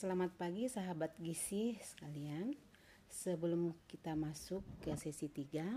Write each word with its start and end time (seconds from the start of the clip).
selamat 0.00 0.32
pagi 0.40 0.64
sahabat 0.64 1.12
gizi 1.20 1.76
sekalian. 1.76 2.56
Sebelum 3.12 3.76
kita 3.84 4.16
masuk 4.16 4.64
ke 4.80 4.96
sesi 4.96 5.28
3, 5.28 5.76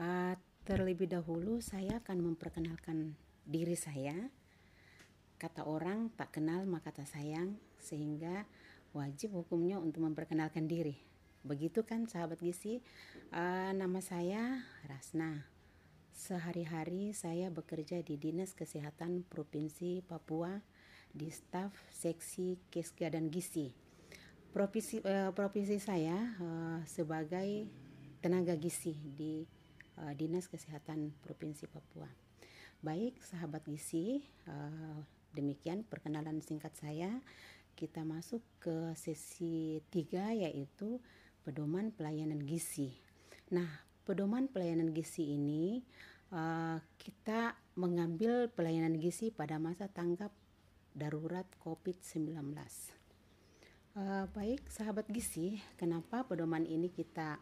uh, 0.00 0.32
terlebih 0.64 1.04
dahulu 1.04 1.60
saya 1.60 2.00
akan 2.00 2.32
memperkenalkan 2.32 3.12
diri 3.44 3.76
saya. 3.76 4.16
Kata 5.36 5.68
orang 5.68 6.08
tak 6.16 6.40
kenal 6.40 6.64
maka 6.64 6.96
tak 6.96 7.04
sayang, 7.12 7.60
sehingga 7.76 8.48
wajib 8.96 9.36
hukumnya 9.36 9.76
untuk 9.76 10.00
memperkenalkan 10.00 10.64
diri. 10.64 10.96
Begitu 11.44 11.84
kan 11.84 12.08
sahabat 12.08 12.40
gizi? 12.40 12.80
Uh, 13.36 13.76
nama 13.76 14.00
saya 14.00 14.64
Rasna. 14.88 15.44
Sehari-hari 16.16 17.12
saya 17.12 17.52
bekerja 17.52 18.00
di 18.00 18.16
Dinas 18.16 18.56
Kesehatan 18.56 19.28
Provinsi 19.28 20.00
Papua 20.00 20.56
di 21.12 21.28
staf 21.28 21.76
seksi 21.92 22.56
Kesga 22.72 23.12
dan 23.12 23.28
Gizi. 23.28 23.68
Profesi, 24.52 25.00
uh, 25.00 25.32
profesi 25.32 25.80
saya 25.80 26.16
uh, 26.40 26.80
sebagai 26.84 27.64
tenaga 28.20 28.52
gizi 28.56 28.92
di 28.92 29.40
uh, 29.96 30.12
Dinas 30.12 30.48
Kesehatan 30.48 31.08
Provinsi 31.24 31.64
Papua. 31.68 32.08
Baik, 32.84 33.16
sahabat 33.24 33.64
gizi, 33.64 34.20
uh, 34.48 35.00
demikian 35.32 35.88
perkenalan 35.88 36.44
singkat 36.44 36.76
saya. 36.76 37.08
Kita 37.72 38.04
masuk 38.04 38.44
ke 38.60 38.92
sesi 38.92 39.80
tiga 39.88 40.36
yaitu 40.36 41.00
pedoman 41.40 41.88
pelayanan 41.88 42.44
gizi. 42.44 42.92
Nah, 43.48 43.68
pedoman 44.04 44.52
pelayanan 44.52 44.92
gizi 44.92 45.32
ini 45.32 45.80
uh, 46.28 46.76
kita 47.00 47.56
mengambil 47.80 48.52
pelayanan 48.52 49.00
gizi 49.00 49.32
pada 49.32 49.56
masa 49.56 49.88
tanggap 49.88 50.28
darurat 50.92 51.44
COVID-19. 51.64 52.56
Uh, 53.92 54.24
baik, 54.32 54.64
sahabat 54.72 55.04
gizi, 55.12 55.60
kenapa 55.76 56.24
pedoman 56.24 56.64
ini 56.64 56.88
kita 56.88 57.36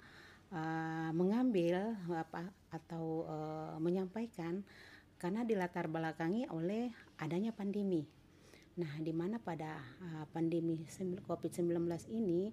uh, 0.50 1.10
mengambil 1.14 1.94
apa 2.10 2.50
atau 2.74 3.26
uh, 3.26 3.76
menyampaikan? 3.78 4.66
Karena 5.20 5.46
dilatar 5.46 5.86
belakangi 5.86 6.48
oleh 6.50 6.90
adanya 7.22 7.54
pandemi. 7.54 8.02
Nah, 8.80 8.96
di 8.98 9.12
mana 9.12 9.36
pada 9.36 9.78
uh, 10.00 10.24
pandemi 10.32 10.82
COVID-19 11.28 11.86
ini 12.10 12.50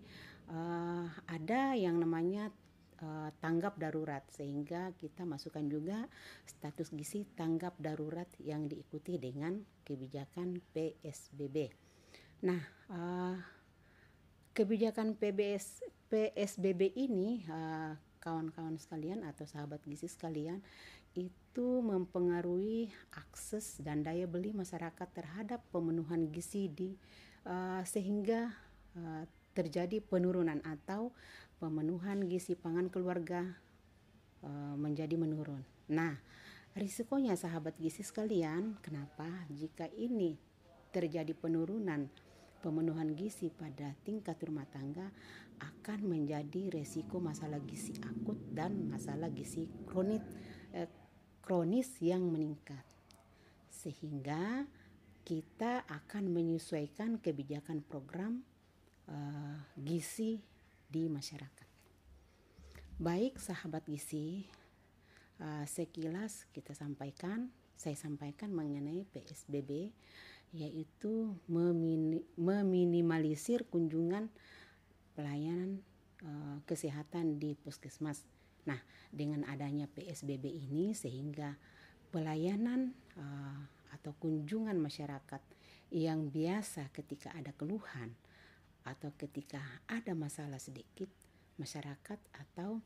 uh, 0.51 1.07
ada 1.25 1.73
yang 1.73 1.97
namanya 1.97 2.51
uh, 3.01 3.29
tanggap 3.41 3.77
darurat 3.77 4.23
sehingga 4.31 4.93
kita 4.97 5.25
masukkan 5.25 5.65
juga 5.65 6.05
status 6.45 6.93
gizi 6.93 7.25
tanggap 7.37 7.77
darurat 7.77 8.27
yang 8.41 8.65
diikuti 8.65 9.17
dengan 9.17 9.61
kebijakan 9.85 10.61
PSBB. 10.73 11.73
Nah, 12.45 12.61
uh, 12.93 13.37
kebijakan 14.53 15.17
PBS 15.17 15.85
PSBB 16.07 16.95
ini 16.95 17.43
uh, 17.51 17.93
kawan-kawan 18.23 18.79
sekalian 18.79 19.23
atau 19.23 19.45
sahabat 19.45 19.83
gizi 19.85 20.09
sekalian 20.09 20.59
itu 21.17 21.81
mempengaruhi 21.81 22.93
akses 23.17 23.81
dan 23.81 24.05
daya 24.05 24.29
beli 24.29 24.53
masyarakat 24.53 25.09
terhadap 25.09 25.65
pemenuhan 25.73 26.29
gizi 26.29 26.69
di 26.69 26.93
uh, 27.49 27.81
sehingga 27.81 28.53
uh, 28.93 29.25
terjadi 29.57 29.97
penurunan 30.05 30.61
atau 30.61 31.09
pemenuhan 31.57 32.25
gizi 32.29 32.53
pangan 32.53 32.89
keluarga 32.89 33.43
e, 34.41 34.49
menjadi 34.77 35.17
menurun. 35.17 35.61
Nah, 35.89 36.13
risikonya 36.77 37.33
sahabat 37.33 37.77
gizi 37.81 38.05
sekalian, 38.05 38.77
kenapa 38.81 39.27
jika 39.49 39.89
ini 39.97 40.37
terjadi 40.93 41.33
penurunan 41.33 42.09
pemenuhan 42.61 43.13
gizi 43.13 43.53
pada 43.53 43.93
tingkat 44.01 44.37
rumah 44.41 44.65
tangga 44.69 45.09
akan 45.57 45.99
menjadi 46.05 46.73
resiko 46.73 47.17
masalah 47.17 47.61
gizi 47.65 47.97
akut 48.01 48.37
dan 48.53 48.89
masalah 48.89 49.29
gizi 49.33 49.69
kronis 49.89 50.21
eh, 50.73 50.89
kronis 51.41 51.89
yang 52.01 52.27
meningkat. 52.27 52.83
Sehingga 53.71 54.65
kita 55.27 55.85
akan 55.87 56.31
menyesuaikan 56.31 57.19
kebijakan 57.19 57.83
program 57.83 58.47
uh, 59.11 59.59
gizi 59.75 60.39
di 60.87 61.11
masyarakat. 61.11 61.67
Baik 62.97 63.37
sahabat 63.37 63.85
gizi, 63.85 64.49
uh, 65.37 65.65
sekilas 65.69 66.49
kita 66.55 66.73
sampaikan, 66.73 67.53
saya 67.77 67.93
sampaikan 67.93 68.49
mengenai 68.49 69.05
PSBB 69.13 69.93
yaitu 70.55 71.35
memini, 71.45 72.23
meminimalisir 72.39 73.67
kunjungan 73.67 74.31
pelayanan 75.13 75.83
uh, 76.23 76.57
kesehatan 76.65 77.37
di 77.37 77.53
puskesmas. 77.53 78.23
Nah, 78.65 78.79
dengan 79.11 79.45
adanya 79.45 79.85
PSBB 79.91 80.49
ini 80.49 80.95
sehingga 80.95 81.53
pelayanan 82.09 82.95
uh, 83.19 83.61
atau 83.93 84.15
kunjungan 84.17 84.79
masyarakat 84.79 85.43
yang 85.91 86.31
biasa 86.31 86.91
ketika 86.91 87.31
ada 87.35 87.55
keluhan 87.55 88.11
atau 88.87 89.11
ketika 89.19 89.59
ada 89.91 90.15
masalah 90.15 90.57
sedikit 90.63 91.11
masyarakat 91.59 92.19
atau 92.31 92.79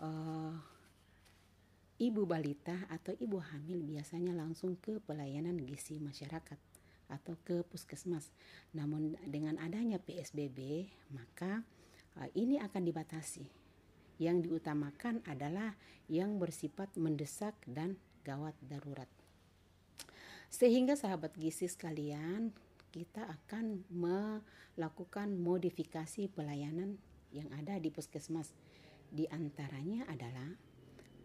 uh, 0.00 0.56
ibu 2.00 2.24
balita 2.24 2.88
atau 2.88 3.12
ibu 3.20 3.36
hamil 3.36 3.84
biasanya 3.84 4.32
langsung 4.32 4.80
ke 4.80 4.98
pelayanan 5.04 5.60
gizi 5.60 6.00
masyarakat 6.00 6.56
atau 7.12 7.36
ke 7.44 7.60
puskesmas. 7.68 8.32
Namun 8.72 9.20
dengan 9.28 9.60
adanya 9.60 10.00
PSBB 10.00 10.88
maka 11.12 11.60
uh, 12.16 12.28
ini 12.32 12.56
akan 12.56 12.82
dibatasi. 12.88 13.44
Yang 14.16 14.48
diutamakan 14.48 15.20
adalah 15.28 15.74
yang 16.06 16.38
bersifat 16.40 16.94
mendesak 16.96 17.58
dan 17.68 17.98
gawat 18.22 18.54
darurat. 18.62 19.10
Sehingga 20.52 20.94
sahabat 20.94 21.32
gizi 21.34 21.64
sekalian, 21.64 22.52
kita 22.92 23.24
akan 23.24 23.88
melakukan 23.88 25.32
modifikasi 25.40 26.28
pelayanan 26.28 27.00
yang 27.32 27.48
ada 27.56 27.80
di 27.80 27.88
puskesmas. 27.88 28.52
Di 29.08 29.24
antaranya 29.32 30.04
adalah 30.12 30.52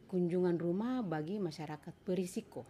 kunjungan 0.07 0.55
rumah 0.55 1.03
bagi 1.03 1.37
masyarakat 1.43 1.91
berisiko. 2.07 2.63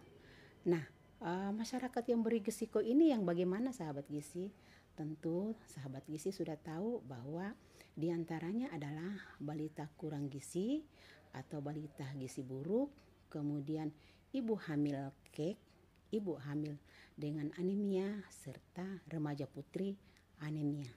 Nah, 0.66 0.82
uh, 1.22 1.54
masyarakat 1.54 2.02
yang 2.10 2.26
berisiko 2.26 2.82
ini 2.82 3.14
yang 3.14 3.22
bagaimana 3.22 3.70
sahabat 3.70 4.10
gizi? 4.10 4.50
Tentu 4.98 5.54
sahabat 5.70 6.02
gizi 6.10 6.34
sudah 6.34 6.58
tahu 6.58 6.98
bahwa 7.06 7.54
di 7.94 8.10
antaranya 8.10 8.74
adalah 8.74 9.14
balita 9.38 9.86
kurang 9.94 10.26
gizi 10.26 10.82
atau 11.30 11.62
balita 11.62 12.10
gizi 12.18 12.42
buruk, 12.42 12.90
kemudian 13.30 13.94
ibu 14.34 14.58
hamil 14.58 15.14
kek, 15.30 15.67
ibu 16.14 16.38
hamil 16.48 16.76
dengan 17.18 17.50
anemia 17.58 18.24
serta 18.30 19.02
remaja 19.10 19.44
putri 19.44 19.98
anemia. 20.40 20.88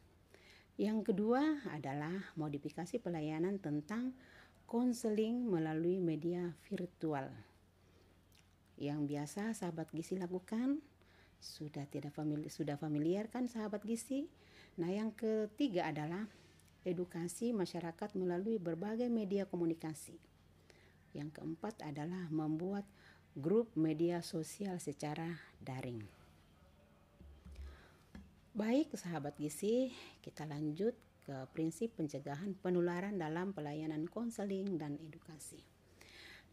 Yang 0.79 1.13
kedua 1.13 1.61
adalah 1.69 2.33
modifikasi 2.39 2.97
pelayanan 3.01 3.61
tentang 3.61 4.15
konseling 4.65 5.45
melalui 5.45 5.99
media 5.99 6.55
virtual. 6.71 7.27
Yang 8.79 8.99
biasa 9.13 9.41
sahabat 9.53 9.91
gizi 9.93 10.17
lakukan 10.17 10.81
sudah 11.41 11.85
tidak 11.89 12.15
familiar, 12.15 12.49
sudah 12.53 12.77
familiar 12.77 13.25
kan 13.27 13.45
sahabat 13.51 13.83
gizi? 13.83 14.29
Nah, 14.79 14.89
yang 14.89 15.11
ketiga 15.11 15.91
adalah 15.91 16.25
edukasi 16.81 17.53
masyarakat 17.53 18.15
melalui 18.17 18.57
berbagai 18.57 19.09
media 19.11 19.45
komunikasi. 19.45 20.17
Yang 21.11 21.41
keempat 21.41 21.83
adalah 21.83 22.31
membuat 22.31 22.87
grup 23.31 23.71
media 23.79 24.19
sosial 24.19 24.75
secara 24.83 25.39
daring. 25.63 26.03
Baik, 28.51 28.91
sahabat 28.99 29.39
gizi, 29.39 29.95
kita 30.19 30.43
lanjut 30.43 30.91
ke 31.23 31.47
prinsip 31.55 31.95
pencegahan 31.95 32.51
penularan 32.59 33.15
dalam 33.15 33.55
pelayanan 33.55 34.03
konseling 34.11 34.75
dan 34.75 34.99
edukasi. 34.99 35.63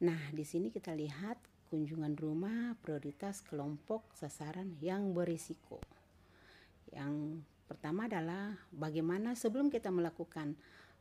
Nah, 0.07 0.31
di 0.31 0.47
sini 0.47 0.71
kita 0.71 0.95
lihat 0.95 1.43
kunjungan 1.67 2.15
rumah 2.15 2.79
prioritas 2.79 3.43
kelompok 3.43 4.15
sasaran 4.15 4.79
yang 4.79 5.11
berisiko. 5.11 5.83
Yang 6.95 7.43
pertama 7.67 8.07
adalah 8.07 8.55
bagaimana 8.71 9.35
sebelum 9.35 9.67
kita 9.67 9.91
melakukan 9.91 10.55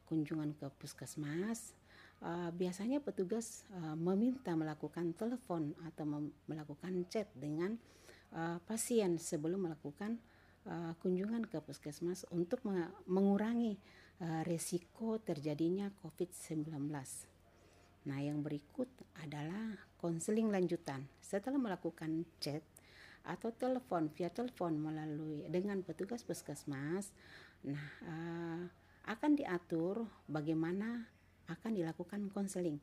kunjungan 0.10 0.58
ke 0.58 0.68
puskesmas, 0.82 1.78
uh, 2.24 2.50
biasanya 2.54 3.04
petugas 3.04 3.68
uh, 3.74 3.96
meminta 3.98 4.54
melakukan 4.54 5.14
telepon 5.14 5.74
atau 5.86 6.06
melakukan 6.48 6.94
chat 7.12 7.30
dengan 7.38 7.76
uh, 8.34 8.58
pasien 8.66 9.18
sebelum 9.18 9.70
melakukan 9.70 10.20
kunjungan 11.00 11.48
ke 11.48 11.64
puskesmas 11.64 12.28
untuk 12.28 12.60
mengurangi 13.08 13.80
uh, 14.20 14.44
resiko 14.44 15.16
terjadinya 15.16 15.88
COVID-19. 16.04 16.68
Nah, 18.04 18.20
yang 18.20 18.44
berikut 18.44 18.92
adalah 19.16 19.80
konseling 19.96 20.52
lanjutan. 20.52 21.08
Setelah 21.24 21.56
melakukan 21.56 22.28
chat 22.44 22.60
atau 23.24 23.56
telepon 23.56 24.12
via 24.12 24.28
telepon 24.28 24.76
melalui 24.76 25.48
dengan 25.48 25.80
petugas 25.88 26.28
puskesmas, 26.28 27.16
Nah, 27.66 27.84
akan 29.08 29.32
diatur 29.40 30.06
bagaimana 30.30 31.08
akan 31.48 31.72
dilakukan 31.76 32.28
konseling. 32.32 32.80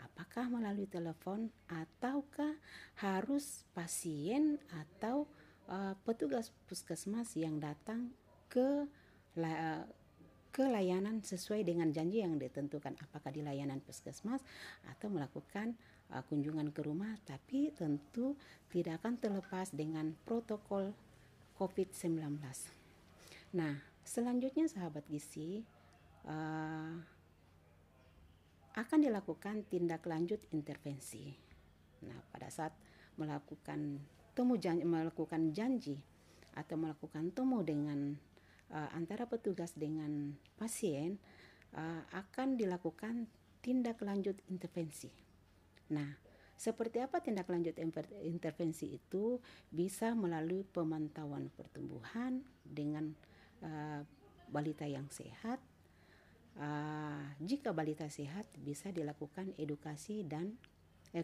Apakah 0.00 0.48
melalui 0.48 0.88
telepon 0.88 1.52
ataukah 1.68 2.56
harus 2.98 3.68
pasien 3.76 4.56
atau 4.72 5.28
uh, 5.68 5.92
petugas 6.02 6.50
puskesmas 6.64 7.36
yang 7.36 7.60
datang 7.60 8.10
ke 8.48 8.88
uh, 9.38 9.84
ke 10.50 10.66
layanan 10.66 11.22
sesuai 11.22 11.62
dengan 11.62 11.94
janji 11.94 12.26
yang 12.26 12.34
ditentukan 12.34 12.98
apakah 12.98 13.30
di 13.30 13.38
layanan 13.38 13.78
puskesmas 13.78 14.42
atau 14.90 15.06
melakukan 15.06 15.78
uh, 16.10 16.26
kunjungan 16.26 16.74
ke 16.74 16.82
rumah 16.82 17.14
tapi 17.22 17.70
tentu 17.70 18.34
tidak 18.74 18.98
akan 19.04 19.14
terlepas 19.22 19.70
dengan 19.70 20.10
protokol 20.26 20.90
COVID-19. 21.54 22.40
Nah, 23.54 23.74
selanjutnya 24.02 24.66
sahabat 24.66 25.06
gizi 25.06 25.62
uh, 26.26 27.19
akan 28.78 28.98
dilakukan 29.02 29.66
tindak 29.66 30.06
lanjut 30.06 30.38
intervensi. 30.54 31.34
Nah, 32.06 32.18
pada 32.30 32.48
saat 32.48 32.72
melakukan 33.18 33.98
temu 34.32 34.54
janji, 34.56 34.84
melakukan 34.86 35.50
janji 35.50 35.98
atau 36.54 36.78
melakukan 36.78 37.30
temu 37.34 37.62
dengan 37.62 38.14
uh, 38.70 38.90
antara 38.94 39.26
petugas 39.26 39.74
dengan 39.74 40.34
pasien 40.58 41.18
uh, 41.74 42.02
akan 42.14 42.56
dilakukan 42.56 43.26
tindak 43.60 44.00
lanjut 44.00 44.38
intervensi. 44.48 45.10
Nah, 45.92 46.08
seperti 46.60 47.00
apa 47.00 47.20
tindak 47.24 47.48
lanjut 47.48 47.76
intervensi 48.24 48.96
itu 48.96 49.40
bisa 49.72 50.12
melalui 50.12 50.64
pemantauan 50.64 51.48
pertumbuhan 51.52 52.40
dengan 52.60 53.12
uh, 53.64 54.00
balita 54.48 54.84
yang 54.84 55.08
sehat. 55.08 55.60
Uh, 56.58 57.22
jika 57.38 57.70
balita 57.70 58.10
sehat 58.10 58.44
bisa 58.58 58.90
dilakukan 58.90 59.54
edukasi 59.56 60.26
dan 60.26 60.58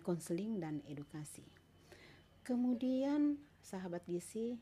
konseling 0.02 0.58
eh, 0.58 0.60
dan 0.62 0.74
edukasi. 0.86 1.44
Kemudian 2.46 3.38
sahabat 3.58 4.06
gizi 4.06 4.54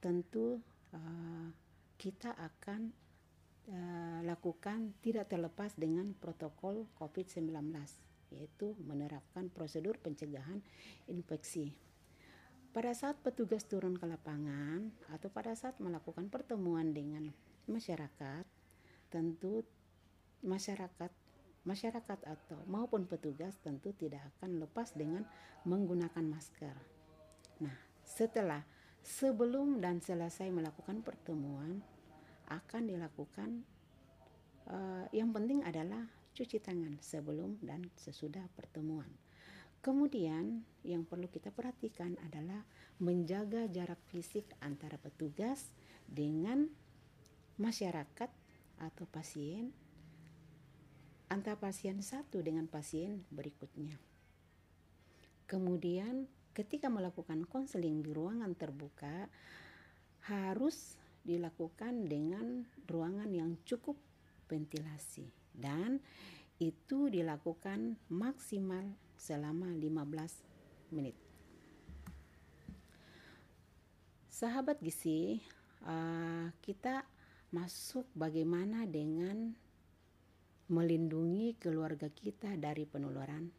tentu 0.00 0.60
uh, 0.92 1.48
kita 1.96 2.36
akan 2.36 2.92
uh, 3.72 4.20
lakukan 4.28 4.92
tidak 5.00 5.32
terlepas 5.32 5.72
dengan 5.76 6.12
protokol 6.20 6.84
COVID-19 7.00 7.48
yaitu 8.34 8.74
menerapkan 8.82 9.48
prosedur 9.48 9.96
pencegahan 10.02 10.60
infeksi. 11.08 11.72
Pada 12.74 12.90
saat 12.90 13.14
petugas 13.22 13.62
turun 13.70 13.94
ke 13.94 14.02
lapangan 14.02 14.90
atau 15.14 15.30
pada 15.30 15.54
saat 15.54 15.78
melakukan 15.78 16.26
pertemuan 16.26 16.90
dengan 16.90 17.30
masyarakat, 17.70 18.42
tentu 19.14 19.62
masyarakat 20.44 21.10
masyarakat 21.64 22.20
atau 22.28 22.60
maupun 22.68 23.08
petugas 23.08 23.56
tentu 23.64 23.96
tidak 23.96 24.20
akan 24.36 24.60
lepas 24.60 24.92
dengan 24.92 25.24
menggunakan 25.64 26.20
masker. 26.28 26.76
Nah, 27.64 27.76
setelah 28.04 28.60
sebelum 29.00 29.80
dan 29.80 30.04
selesai 30.04 30.52
melakukan 30.52 31.00
pertemuan, 31.00 31.80
akan 32.52 32.82
dilakukan 32.84 33.64
uh, 34.68 35.08
yang 35.16 35.32
penting 35.32 35.64
adalah 35.64 36.04
cuci 36.36 36.60
tangan 36.60 37.00
sebelum 37.00 37.56
dan 37.64 37.88
sesudah 37.96 38.44
pertemuan. 38.52 39.08
Kemudian 39.80 40.64
yang 40.84 41.04
perlu 41.04 41.28
kita 41.28 41.52
perhatikan 41.52 42.16
adalah 42.24 42.64
menjaga 43.00 43.68
jarak 43.68 44.00
fisik 44.08 44.48
antara 44.64 44.96
petugas 44.96 45.72
dengan 46.08 46.68
masyarakat 47.60 48.30
atau 48.80 49.04
pasien 49.08 49.72
antara 51.34 51.58
pasien 51.58 51.98
satu 51.98 52.38
dengan 52.38 52.70
pasien 52.70 53.26
berikutnya. 53.34 53.98
Kemudian 55.50 56.30
ketika 56.54 56.86
melakukan 56.86 57.42
konseling 57.50 58.06
di 58.06 58.14
ruangan 58.14 58.54
terbuka 58.54 59.26
harus 60.30 60.94
dilakukan 61.26 62.06
dengan 62.06 62.62
ruangan 62.86 63.26
yang 63.34 63.58
cukup 63.66 63.98
ventilasi 64.46 65.26
dan 65.58 65.98
itu 66.62 67.10
dilakukan 67.10 67.98
maksimal 68.06 68.86
selama 69.18 69.74
15 69.74 70.94
menit. 70.94 71.18
Sahabat 74.30 74.78
gizi, 74.78 75.42
uh, 75.82 76.50
kita 76.62 77.02
masuk 77.50 78.06
bagaimana 78.14 78.86
dengan 78.86 79.54
melindungi 80.72 81.60
keluarga 81.60 82.08
kita 82.08 82.56
dari 82.56 82.88
penularan 82.88 83.52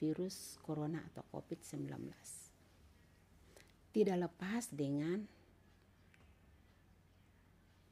virus 0.00 0.56
corona 0.64 1.04
atau 1.12 1.22
COVID-19. 1.28 1.92
Tidak 3.92 4.16
lepas 4.16 4.72
dengan 4.72 5.20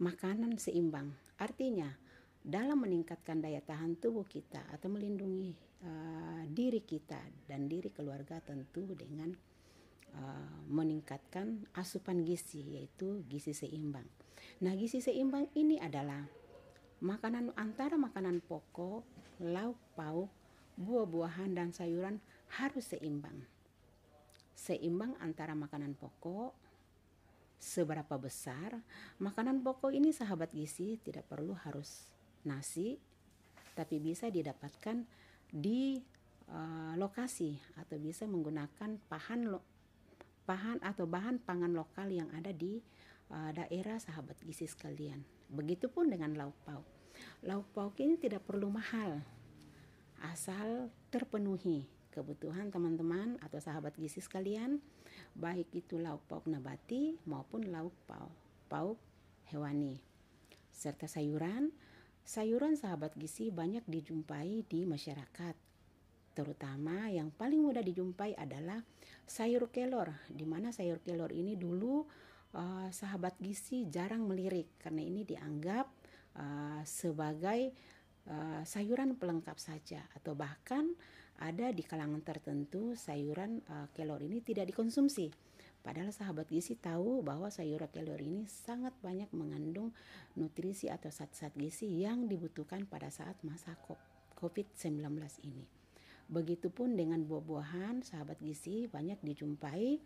makanan 0.01 0.57
seimbang. 0.57 1.13
Artinya, 1.37 1.93
dalam 2.41 2.81
meningkatkan 2.81 3.45
daya 3.45 3.61
tahan 3.61 4.01
tubuh 4.01 4.25
kita 4.25 4.65
atau 4.73 4.89
melindungi 4.89 5.53
uh, 5.85 6.43
diri 6.49 6.81
kita 6.81 7.21
dan 7.45 7.69
diri 7.69 7.93
keluarga 7.93 8.41
tentu 8.41 8.97
dengan 8.97 9.29
uh, 10.17 10.61
meningkatkan 10.73 11.69
asupan 11.77 12.25
gizi 12.25 12.81
yaitu 12.81 13.21
gizi 13.29 13.53
seimbang. 13.53 14.09
Nah, 14.65 14.73
gizi 14.73 15.05
seimbang 15.05 15.53
ini 15.53 15.77
adalah 15.77 16.40
makanan 17.01 17.53
antara 17.57 17.97
makanan 17.97 18.45
pokok, 18.45 19.05
lauk 19.41 19.77
pauk, 19.97 20.29
buah-buahan 20.77 21.57
dan 21.57 21.73
sayuran 21.73 22.21
harus 22.61 22.93
seimbang. 22.93 23.45
Seimbang 24.53 25.17
antara 25.21 25.57
makanan 25.57 25.97
pokok, 25.97 26.53
seberapa 27.61 28.17
besar. 28.17 28.81
Makanan 29.21 29.61
pokok 29.61 29.93
ini 29.93 30.13
sahabat 30.17 30.53
gizi 30.57 30.97
tidak 31.05 31.29
perlu 31.29 31.53
harus 31.53 32.09
nasi, 32.45 32.97
tapi 33.77 34.01
bisa 34.01 34.33
didapatkan 34.33 35.05
di 35.53 36.01
uh, 36.49 36.97
lokasi 36.97 37.57
atau 37.77 37.97
bisa 38.01 38.25
menggunakan 38.25 38.97
pahan 39.09 39.41
pahan 40.49 40.79
atau 40.83 41.05
bahan 41.07 41.39
pangan 41.47 41.71
lokal 41.71 42.11
yang 42.11 42.27
ada 42.35 42.51
di 42.51 42.81
uh, 43.31 43.51
daerah 43.55 43.97
sahabat 43.97 44.39
gizi 44.45 44.67
sekalian. 44.67 45.23
Begitupun 45.51 46.11
dengan 46.11 46.35
lauk 46.37 46.59
pauk. 46.67 46.87
Lauk 47.47 47.67
pauk 47.73 47.95
ini 47.99 48.17
tidak 48.21 48.47
perlu 48.47 48.71
mahal, 48.71 49.21
asal 50.23 50.89
terpenuhi 51.09 51.89
kebutuhan 52.11 52.75
teman-teman 52.75 53.39
atau 53.39 53.63
sahabat 53.63 53.95
gizi 53.95 54.19
sekalian 54.19 54.83
baik 55.35 55.71
itu 55.75 55.99
lauk 55.99 56.27
pauk 56.27 56.47
nabati 56.51 57.19
maupun 57.27 57.71
lauk 57.71 57.95
pauk, 58.07 58.35
pauk 58.67 58.99
hewani. 59.51 60.03
Serta 60.71 61.07
sayuran, 61.07 61.71
sayuran 62.25 62.75
sahabat 62.75 63.15
gizi 63.15 63.53
banyak 63.53 63.85
dijumpai 63.87 64.65
di 64.67 64.87
masyarakat. 64.87 65.55
Terutama 66.31 67.11
yang 67.11 67.35
paling 67.35 67.61
mudah 67.61 67.83
dijumpai 67.83 68.39
adalah 68.39 68.81
sayur 69.27 69.69
kelor, 69.75 70.15
di 70.31 70.47
mana 70.47 70.71
sayur 70.71 71.03
kelor 71.03 71.35
ini 71.35 71.59
dulu 71.59 72.07
uh, 72.55 72.89
sahabat 72.91 73.39
gizi 73.39 73.87
jarang 73.87 74.27
melirik 74.27 74.79
karena 74.81 75.03
ini 75.05 75.23
dianggap 75.27 75.87
uh, 76.39 76.83
sebagai 76.83 77.71
uh, 78.31 78.63
sayuran 78.67 79.15
pelengkap 79.19 79.57
saja 79.59 80.03
atau 80.17 80.35
bahkan 80.35 80.91
ada 81.41 81.73
di 81.73 81.81
kalangan 81.81 82.21
tertentu 82.21 82.93
sayuran 82.93 83.65
uh, 83.71 83.89
kelor 83.97 84.21
ini 84.21 84.45
tidak 84.45 84.69
dikonsumsi. 84.71 85.33
Padahal 85.81 86.13
sahabat 86.13 86.53
gizi 86.53 86.77
tahu 86.77 87.25
bahwa 87.25 87.49
sayuran 87.49 87.89
kelor 87.89 88.21
ini 88.21 88.45
sangat 88.45 88.93
banyak 89.01 89.33
mengandung 89.33 89.97
nutrisi 90.37 90.93
atau 90.93 91.09
zat-zat 91.09 91.57
gizi 91.57 91.89
yang 92.05 92.29
dibutuhkan 92.29 92.85
pada 92.85 93.09
saat 93.09 93.41
masa 93.41 93.73
COVID-19 94.37 95.17
ini. 95.49 95.65
Begitupun 96.29 96.95
dengan 97.01 97.25
buah-buahan, 97.25 98.05
sahabat 98.05 98.39
gizi 98.45 98.87
banyak 98.93 99.25
dijumpai 99.25 99.99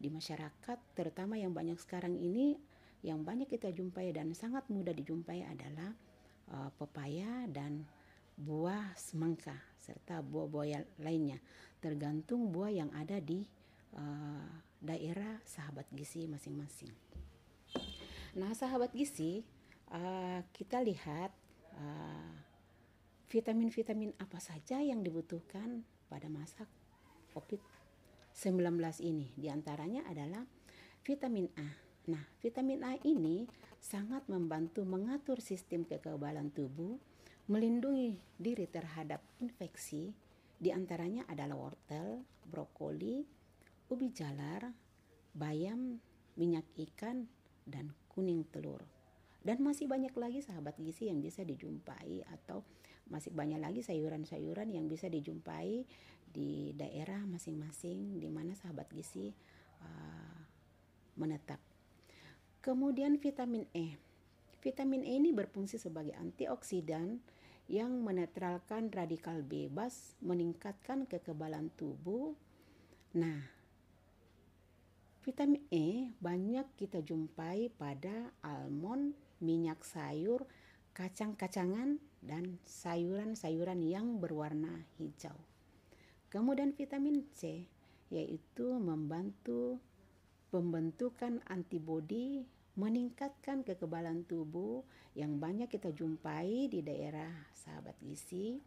di 0.00 0.08
masyarakat, 0.08 0.78
terutama 0.96 1.36
yang 1.36 1.52
banyak 1.52 1.76
sekarang 1.76 2.16
ini, 2.16 2.56
yang 3.04 3.20
banyak 3.20 3.48
kita 3.52 3.68
jumpai 3.70 4.12
dan 4.16 4.32
sangat 4.32 4.64
mudah 4.72 4.96
dijumpai 4.96 5.44
adalah 5.44 5.92
uh, 6.52 6.72
pepaya 6.80 7.44
dan 7.52 7.84
buah 8.40 8.96
semangka 8.96 9.52
serta 9.76 10.24
buah-buah 10.24 11.04
lainnya 11.04 11.36
tergantung 11.80 12.52
buah 12.52 12.72
yang 12.72 12.88
ada 12.96 13.20
di 13.20 13.44
uh, 13.96 14.48
daerah 14.80 15.40
sahabat 15.44 15.88
gizi 15.92 16.24
masing-masing. 16.28 16.92
Nah, 18.36 18.52
sahabat 18.56 18.92
gizi 18.96 19.44
uh, 19.92 20.40
kita 20.52 20.80
lihat 20.84 21.32
vitamin-vitamin 23.32 24.12
uh, 24.16 24.24
apa 24.24 24.36
saja 24.36 24.80
yang 24.84 25.00
dibutuhkan 25.00 25.80
pada 26.12 26.28
masa 26.28 26.68
COVID-19 27.32 27.79
ini. 29.04 29.28
Di 29.36 29.52
antaranya 29.52 30.00
adalah 30.08 30.40
vitamin 31.04 31.44
A. 31.60 31.68
Nah, 32.08 32.24
vitamin 32.40 32.80
A 32.88 32.96
ini 33.04 33.44
sangat 33.76 34.24
membantu 34.32 34.80
mengatur 34.88 35.44
sistem 35.44 35.84
kekebalan 35.84 36.48
tubuh, 36.48 36.96
melindungi 37.52 38.16
diri 38.40 38.64
terhadap 38.64 39.20
infeksi, 39.44 40.16
di 40.56 40.72
antaranya 40.72 41.28
adalah 41.28 41.56
wortel, 41.56 42.24
brokoli, 42.48 43.28
ubi 43.92 44.08
jalar, 44.08 44.72
bayam, 45.36 46.00
minyak 46.40 46.64
ikan, 46.88 47.28
dan 47.68 47.92
kuning 48.08 48.48
telur. 48.48 48.80
Dan 49.40 49.64
masih 49.64 49.88
banyak 49.88 50.12
lagi 50.16 50.40
sahabat 50.44 50.76
gizi 50.80 51.08
yang 51.08 51.24
bisa 51.24 51.44
dijumpai 51.44 52.24
atau 52.28 52.60
masih 53.08 53.32
banyak 53.32 53.56
lagi 53.56 53.80
sayuran-sayuran 53.80 54.68
yang 54.68 54.84
bisa 54.84 55.08
dijumpai 55.08 55.88
di 56.30 56.72
daerah 56.78 57.22
masing-masing 57.26 58.22
di 58.22 58.28
mana 58.30 58.54
sahabat 58.54 58.86
gizi 58.94 59.34
uh, 59.82 60.38
menetap. 61.18 61.58
Kemudian 62.60 63.18
vitamin 63.18 63.66
E. 63.74 63.96
Vitamin 64.60 65.02
E 65.02 65.16
ini 65.16 65.32
berfungsi 65.32 65.80
sebagai 65.80 66.12
antioksidan 66.14 67.18
yang 67.70 68.02
menetralkan 68.02 68.90
radikal 68.90 69.40
bebas, 69.40 70.18
meningkatkan 70.20 71.06
kekebalan 71.06 71.70
tubuh. 71.78 72.34
Nah, 73.16 73.40
vitamin 75.24 75.64
E 75.72 76.12
banyak 76.20 76.66
kita 76.76 77.00
jumpai 77.00 77.72
pada 77.74 78.34
almond, 78.44 79.16
minyak 79.40 79.80
sayur, 79.86 80.44
kacang-kacangan, 80.92 81.96
dan 82.20 82.60
sayuran-sayuran 82.68 83.80
yang 83.80 84.20
berwarna 84.20 84.84
hijau. 85.00 85.49
Kemudian 86.30 86.72
vitamin 86.72 87.26
C 87.34 87.66
yaitu 88.10 88.66
membantu 88.78 89.78
pembentukan 90.50 91.38
antibodi 91.46 92.42
meningkatkan 92.74 93.62
kekebalan 93.62 94.26
tubuh 94.26 94.82
yang 95.14 95.38
banyak 95.38 95.70
kita 95.70 95.90
jumpai 95.94 96.70
di 96.70 96.82
daerah 96.82 97.30
sahabat 97.54 97.94
gizi 98.02 98.58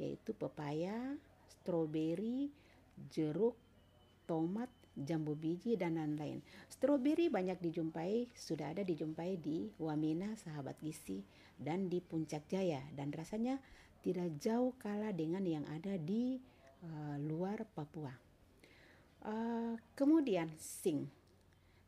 yaitu 0.00 0.32
pepaya, 0.32 1.16
stroberi, 1.48 2.48
jeruk, 3.12 3.56
tomat, 4.24 4.68
jambu 4.96 5.36
biji 5.36 5.76
dan 5.76 6.00
lain-lain. 6.00 6.40
Stroberi 6.68 7.28
banyak 7.28 7.60
dijumpai, 7.60 8.28
sudah 8.32 8.72
ada 8.72 8.82
dijumpai 8.84 9.36
di 9.40 9.68
Wamena 9.76 10.32
sahabat 10.36 10.80
gizi 10.80 11.20
dan 11.60 11.92
di 11.92 12.00
Puncak 12.00 12.48
Jaya 12.48 12.80
dan 12.96 13.12
rasanya 13.12 13.60
tidak 14.02 14.32
jauh 14.42 14.74
kalah 14.82 15.14
dengan 15.14 15.46
yang 15.46 15.64
ada 15.70 15.94
di 16.00 16.40
uh, 16.82 17.16
luar 17.22 17.64
Papua. 17.70 18.12
Uh, 19.22 19.78
kemudian 19.94 20.50
zinc 20.58 21.06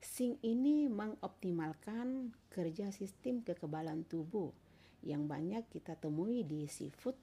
Zinc 0.04 0.36
ini 0.44 0.84
mengoptimalkan 0.86 2.36
kerja 2.52 2.92
sistem 2.92 3.40
kekebalan 3.40 4.04
tubuh 4.04 4.52
yang 5.00 5.24
banyak 5.24 5.64
kita 5.72 5.96
temui 5.96 6.44
di 6.44 6.68
seafood, 6.68 7.16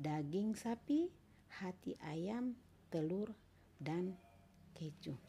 daging 0.00 0.56
sapi, 0.56 1.12
hati 1.60 1.92
ayam, 2.00 2.56
telur, 2.88 3.28
dan 3.76 4.16
keju. 4.72 5.20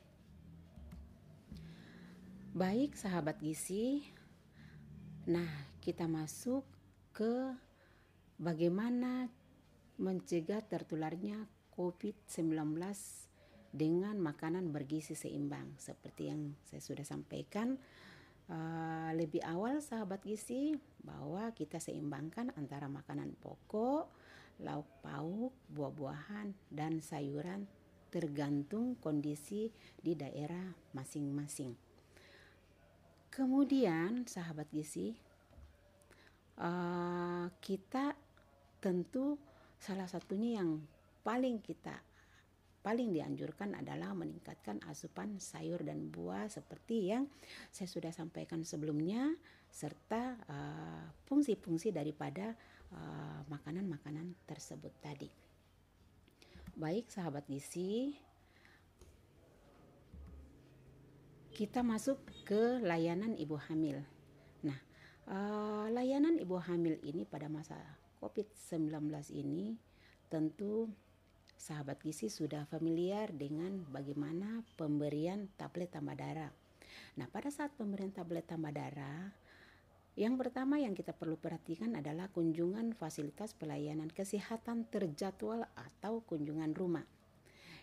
Baik 2.56 2.96
sahabat 2.96 3.44
gizi, 3.44 4.08
nah 5.27 5.51
kita 5.84 6.08
masuk 6.08 6.63
ke 7.12 7.51
bagaimana 8.39 9.27
mencegah 9.98 10.62
tertularnya 10.66 11.50
COVID-19 11.74 12.54
dengan 13.74 14.16
makanan 14.18 14.74
bergizi 14.74 15.13
seimbang 15.13 15.77
seperti 15.77 16.34
yang 16.34 16.58
saya 16.66 16.82
sudah 16.82 17.06
sampaikan 17.06 17.77
uh, 18.50 19.12
lebih 19.13 19.44
awal 19.46 19.84
sahabat 19.84 20.24
gizi 20.24 20.74
bahwa 21.04 21.51
kita 21.54 21.77
seimbangkan 21.77 22.56
antara 22.56 22.89
makanan 22.89 23.36
pokok, 23.38 24.10
lauk 24.63 24.89
pauk, 25.04 25.54
buah-buahan 25.70 26.56
dan 26.74 27.04
sayuran 27.04 27.70
tergantung 28.08 28.96
kondisi 28.98 29.70
di 30.00 30.16
daerah 30.16 30.74
masing-masing. 30.96 31.75
Kemudian 33.30 34.25
sahabat 34.25 34.72
gizi 34.74 35.13
uh, 36.58 37.46
kita 37.62 38.18
tentu 38.82 39.38
salah 39.77 40.10
satunya 40.10 40.62
yang 40.62 40.81
paling 41.22 41.62
kita 41.62 41.98
paling 42.88 43.12
dianjurkan 43.12 43.75
adalah 43.75 44.15
meningkatkan 44.15 44.79
asupan 44.88 45.43
sayur 45.43 45.84
dan 45.84 46.07
buah 46.07 46.48
seperti 46.48 47.12
yang 47.12 47.27
saya 47.67 47.84
sudah 47.91 48.15
sampaikan 48.15 48.63
sebelumnya 48.63 49.36
serta 49.67 50.39
uh, 50.48 51.03
fungsi-fungsi 51.27 51.91
uh, 51.91 51.96
daripada 52.00 52.55
uh, 52.96 53.43
makanan-makanan 53.51 54.31
uh, 54.31 54.39
tersebut 54.48 54.96
tadi. 55.03 55.27
Baik 56.79 57.12
sahabat 57.12 57.43
gizi, 57.51 58.15
kita 61.51 61.84
masuk 61.84 62.24
ke 62.48 62.79
layanan 62.79 63.36
ibu 63.36 63.60
hamil. 63.60 64.00
Nah, 64.63 64.79
uh, 65.27 65.91
layanan 65.91 66.39
ibu 66.39 66.55
hamil 66.55 67.03
ini 67.03 67.27
pada 67.27 67.51
masa 67.51 67.75
COVID-19 68.17 68.93
ini 69.33 69.77
tentu 70.27 70.89
sahabat 71.57 71.97
gizi 72.05 72.29
sudah 72.29 72.69
familiar 72.69 73.33
dengan 73.33 73.83
bagaimana 73.89 74.62
pemberian 74.77 75.50
tablet 75.57 75.89
tambah 75.89 76.13
darah. 76.13 76.53
Nah, 77.17 77.25
pada 77.29 77.50
saat 77.50 77.74
pemberian 77.74 78.13
tablet 78.13 78.45
tambah 78.45 78.69
darah, 78.69 79.33
yang 80.17 80.38
pertama 80.38 80.81
yang 80.81 80.97
kita 80.97 81.13
perlu 81.13 81.38
perhatikan 81.38 81.93
adalah 81.93 82.29
kunjungan 82.33 82.97
fasilitas 82.97 83.53
pelayanan 83.53 84.09
kesehatan 84.09 84.89
terjadwal 84.89 85.65
atau 85.77 86.25
kunjungan 86.25 86.74
rumah. 86.74 87.05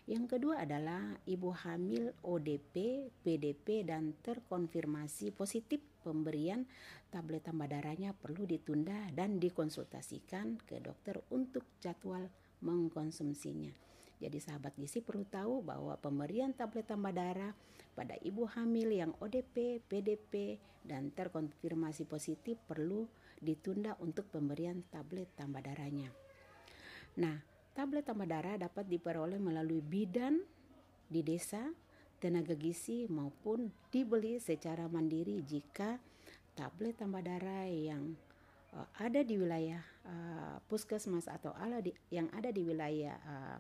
Yang 0.05 0.37
kedua 0.37 0.69
adalah 0.69 1.17
ibu 1.25 1.49
hamil 1.49 2.13
ODP, 2.21 3.09
PDP 3.25 3.89
dan 3.89 4.13
terkonfirmasi 4.21 5.33
positif 5.33 5.81
pemberian 6.05 6.69
tablet 7.09 7.41
tambah 7.41 7.65
darahnya 7.65 8.13
perlu 8.13 8.45
ditunda 8.45 9.09
dan 9.17 9.41
dikonsultasikan 9.41 10.61
ke 10.69 10.77
dokter 10.85 11.25
untuk 11.33 11.65
jadwal 11.81 12.29
mengkonsumsinya. 12.61 13.73
Jadi 14.21 14.39
sahabat 14.45 14.77
gizi 14.77 15.01
perlu 15.01 15.25
tahu 15.25 15.65
bahwa 15.65 15.97
pemberian 15.97 16.53
tablet 16.53 16.85
tambah 16.85 17.17
darah 17.17 17.57
pada 17.97 18.21
ibu 18.21 18.45
hamil 18.45 18.93
yang 18.93 19.17
ODP, 19.25 19.81
PDP, 19.89 20.61
dan 20.85 21.17
terkonfirmasi 21.17 22.05
positif 22.05 22.61
perlu 22.69 23.09
ditunda 23.41 23.97
untuk 24.05 24.29
pemberian 24.29 24.85
tablet 24.93 25.33
tambah 25.33 25.65
darahnya. 25.65 26.13
Nah, 27.21 27.54
tablet 27.75 28.07
tambah 28.07 28.25
darah 28.25 28.57
dapat 28.57 28.87
diperoleh 28.87 29.43
melalui 29.43 29.83
bidan 29.83 30.41
di 31.11 31.21
desa, 31.21 31.61
tenaga 32.23 32.57
gizi 32.57 33.05
maupun 33.11 33.69
dibeli 33.93 34.41
secara 34.41 34.89
mandiri 34.89 35.45
jika 35.45 36.01
tablet 36.55 36.97
tambah 36.97 37.21
darah 37.21 37.67
yang 37.69 38.15
uh, 38.73 38.89
ada 38.97 39.21
di 39.21 39.37
wilayah 39.37 39.83
uh, 40.07 40.57
puskesmas 40.71 41.27
atau 41.27 41.53
ala 41.59 41.83
di, 41.83 41.93
yang 42.09 42.31
ada 42.33 42.49
di 42.49 42.63
wilayah 42.63 43.19
uh, 43.21 43.59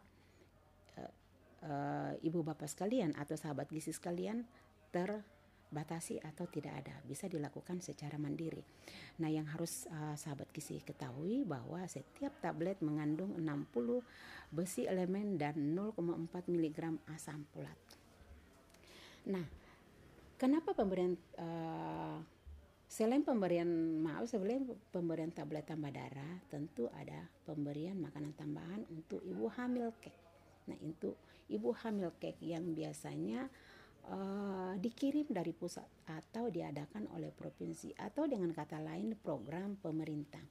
uh, 1.03 1.13
uh, 1.67 2.13
ibu 2.23 2.41
bapak 2.41 2.71
sekalian 2.71 3.13
atau 3.19 3.35
sahabat 3.35 3.69
gizi 3.69 3.93
sekalian 3.93 4.47
terbatasi 5.75 6.23
atau 6.23 6.47
tidak 6.47 6.71
ada 6.87 6.95
bisa 7.03 7.27
dilakukan 7.27 7.83
secara 7.83 8.15
mandiri. 8.15 8.63
Nah 9.19 9.27
yang 9.27 9.51
harus 9.51 9.91
uh, 9.91 10.15
sahabat 10.15 10.47
gizi 10.55 10.79
ketahui 10.79 11.43
bahwa 11.43 11.83
setiap 11.91 12.31
tablet 12.39 12.79
mengandung 12.79 13.35
60 13.35 14.55
besi 14.55 14.87
elemen 14.87 15.35
dan 15.35 15.75
0,4 15.75 16.31
mg 16.47 16.79
asam 17.11 17.43
folat. 17.51 17.75
Nah 19.27 19.43
kenapa 20.39 20.79
pemberian 20.79 21.19
uh, 21.43 22.23
Selain 22.85 23.27
pemberian 23.27 23.67
maaf 24.07 24.31
sebelum 24.31 24.71
pemberian 24.95 25.35
tablet 25.35 25.67
tambah 25.67 25.91
darah, 25.91 26.39
tentu 26.47 26.87
ada 26.95 27.27
pemberian 27.43 27.99
makanan 27.99 28.31
tambahan 28.39 28.87
untuk 28.87 29.19
ibu 29.27 29.51
hamil 29.51 29.91
kek. 29.99 30.15
Nah, 30.71 30.79
itu 30.79 31.11
ibu 31.51 31.75
hamil 31.75 32.15
kek 32.23 32.39
yang 32.39 32.71
biasanya 32.71 33.51
uh, 34.11 34.75
dikirim 34.77 35.29
dari 35.31 35.55
pusat 35.55 35.87
atau 36.09 36.51
diadakan 36.51 37.09
oleh 37.15 37.31
provinsi 37.31 37.95
atau 37.97 38.29
dengan 38.29 38.53
kata 38.53 38.81
lain 38.83 39.17
program 39.17 39.77
pemerintah. 39.81 40.43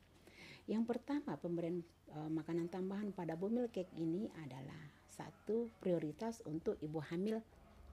Yang 0.65 0.95
pertama, 0.95 1.35
pemberian 1.35 1.83
uh, 2.15 2.31
makanan 2.31 2.71
tambahan 2.71 3.11
pada 3.11 3.35
bumil 3.35 3.67
kek 3.67 3.91
ini 3.99 4.31
adalah 4.41 4.79
satu 5.11 5.69
prioritas 5.83 6.41
untuk 6.47 6.79
ibu 6.79 7.03
hamil 7.03 7.43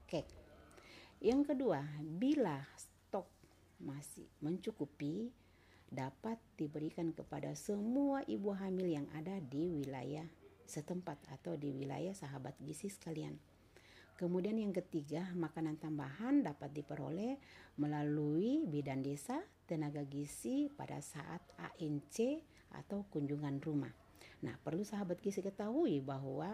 kek. 0.07 0.25
Yang 1.21 1.53
kedua, 1.53 1.85
bila 2.01 2.65
masih 3.81 4.29
mencukupi 4.39 5.33
dapat 5.91 6.37
diberikan 6.55 7.11
kepada 7.11 7.51
semua 7.57 8.23
ibu 8.29 8.53
hamil 8.55 8.87
yang 8.87 9.07
ada 9.11 9.41
di 9.43 9.67
wilayah 9.67 10.23
setempat 10.63 11.19
atau 11.27 11.59
di 11.59 11.73
wilayah 11.73 12.15
sahabat 12.15 12.55
gizi 12.63 12.87
sekalian. 12.87 13.35
Kemudian 14.21 14.61
yang 14.61 14.69
ketiga, 14.69 15.33
makanan 15.33 15.81
tambahan 15.81 16.45
dapat 16.45 16.69
diperoleh 16.69 17.41
melalui 17.81 18.61
bidan 18.69 19.01
desa, 19.01 19.41
tenaga 19.65 20.05
gizi 20.05 20.69
pada 20.69 21.01
saat 21.01 21.41
ANC 21.57 22.37
atau 22.69 23.01
kunjungan 23.09 23.57
rumah. 23.65 23.89
Nah, 24.45 24.53
perlu 24.61 24.85
sahabat 24.85 25.17
gizi 25.25 25.41
ketahui 25.41 26.05
bahwa 26.05 26.53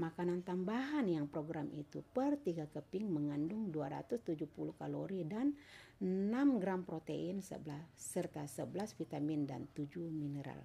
makanan 0.00 0.40
tambahan 0.40 1.04
yang 1.04 1.28
program 1.28 1.68
itu 1.76 2.00
per 2.00 2.40
3 2.40 2.72
keping 2.72 3.04
mengandung 3.12 3.68
270 3.68 4.48
kalori 4.80 5.28
dan 5.28 5.52
6 6.00 6.32
gram 6.64 6.80
protein 6.80 7.44
serta 7.44 8.48
11 8.48 8.96
vitamin 8.96 9.44
dan 9.44 9.68
7 9.76 10.08
mineral. 10.08 10.64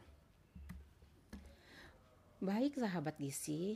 Baik 2.40 2.80
sahabat 2.80 3.20
gizi, 3.20 3.76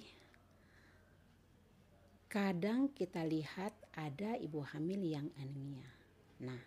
kadang 2.31 2.87
kita 2.95 3.27
lihat 3.27 3.75
ada 3.91 4.39
ibu 4.39 4.63
hamil 4.63 5.03
yang 5.03 5.27
anemia. 5.35 5.83
Nah, 6.39 6.63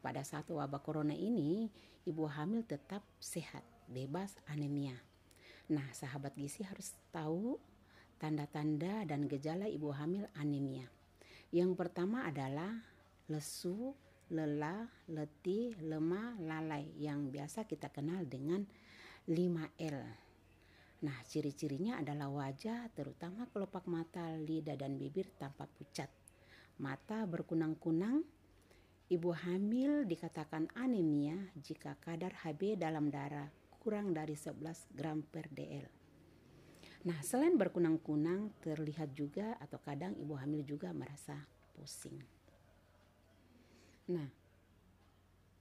pada 0.00 0.24
saat 0.24 0.48
wabah 0.48 0.80
corona 0.80 1.12
ini, 1.12 1.68
ibu 2.08 2.24
hamil 2.24 2.64
tetap 2.64 3.04
sehat, 3.20 3.60
bebas 3.84 4.32
anemia. 4.48 4.96
Nah, 5.68 5.84
sahabat 5.92 6.32
gizi 6.40 6.64
harus 6.64 6.96
tahu 7.12 7.60
tanda-tanda 8.16 9.04
dan 9.04 9.28
gejala 9.28 9.68
ibu 9.68 9.92
hamil 9.92 10.24
anemia. 10.40 10.88
Yang 11.52 11.76
pertama 11.76 12.24
adalah 12.24 12.72
lesu, 13.28 13.92
lelah, 14.32 14.88
letih, 15.12 15.76
lemah, 15.84 16.40
lalai 16.40 16.88
yang 16.96 17.28
biasa 17.28 17.68
kita 17.68 17.92
kenal 17.92 18.24
dengan 18.24 18.64
5L. 19.28 20.23
Nah, 21.04 21.20
ciri-cirinya 21.28 22.00
adalah 22.00 22.32
wajah 22.32 22.88
terutama 22.96 23.44
kelopak 23.52 23.84
mata, 23.84 24.32
lidah 24.40 24.72
dan 24.72 24.96
bibir 24.96 25.28
tampak 25.36 25.68
pucat. 25.76 26.08
Mata 26.80 27.28
berkunang-kunang. 27.28 28.24
Ibu 29.04 29.30
hamil 29.36 30.08
dikatakan 30.08 30.72
anemia 30.72 31.36
jika 31.60 31.92
kadar 32.00 32.32
Hb 32.40 32.80
dalam 32.80 33.12
darah 33.12 33.52
kurang 33.84 34.16
dari 34.16 34.32
11 34.32 34.96
gram 34.96 35.20
per 35.20 35.52
dl. 35.52 35.84
Nah, 37.04 37.20
selain 37.20 37.52
berkunang-kunang, 37.60 38.56
terlihat 38.64 39.12
juga 39.12 39.60
atau 39.60 39.76
kadang 39.76 40.16
ibu 40.16 40.32
hamil 40.40 40.64
juga 40.64 40.88
merasa 40.96 41.36
pusing. 41.76 42.16
Nah, 44.08 44.24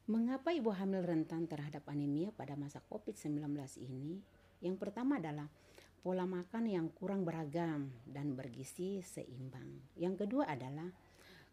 mengapa 0.08 0.56
ibu 0.56 0.72
hamil 0.72 1.04
rentan 1.04 1.52
terhadap 1.52 1.84
anemia 1.92 2.32
pada 2.32 2.56
masa 2.56 2.80
COVID-19 2.88 3.44
ini? 3.84 4.24
Yang 4.64 4.80
pertama 4.80 5.20
adalah 5.20 5.52
pola 6.00 6.24
makan 6.24 6.72
yang 6.72 6.88
kurang 6.96 7.28
beragam 7.28 7.92
dan 8.08 8.32
bergizi 8.32 9.04
seimbang. 9.04 9.84
Yang 10.00 10.24
kedua 10.24 10.48
adalah 10.48 10.88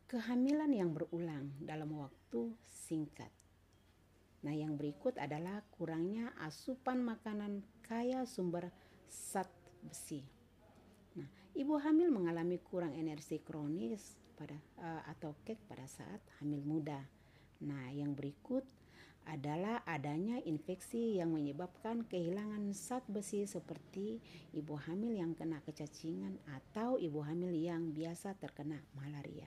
kehamilan 0.06 0.70
yang 0.70 0.94
berulang 0.94 1.50
dalam 1.58 1.90
waktu 1.98 2.54
singkat. 2.66 3.30
Nah, 4.46 4.54
yang 4.56 4.78
berikut 4.78 5.18
adalah 5.20 5.60
kurangnya 5.74 6.32
asupan 6.40 7.02
makanan 7.04 7.60
kaya 7.84 8.24
sumber 8.24 8.72
zat 9.06 9.50
besi. 9.84 10.24
Nah, 11.18 11.28
ibu 11.54 11.76
hamil 11.76 12.08
mengalami 12.08 12.56
kurang 12.62 12.96
energi 12.96 13.42
kronis 13.42 14.16
pada 14.38 14.56
uh, 14.80 15.02
atau 15.12 15.36
kek 15.44 15.60
pada 15.68 15.84
saat 15.84 16.24
hamil 16.40 16.64
muda. 16.64 17.04
Nah, 17.60 17.92
yang 17.92 18.16
berikut 18.16 18.64
adalah 19.30 19.86
adanya 19.86 20.42
infeksi 20.42 21.22
yang 21.22 21.30
menyebabkan 21.30 22.02
kehilangan 22.10 22.74
zat 22.74 23.06
besi 23.06 23.46
seperti 23.46 24.18
ibu 24.50 24.74
hamil 24.74 25.14
yang 25.14 25.38
kena 25.38 25.62
kecacingan 25.62 26.34
atau 26.50 26.98
ibu 26.98 27.22
hamil 27.22 27.54
yang 27.54 27.94
biasa 27.94 28.34
terkena 28.42 28.82
malaria. 28.98 29.46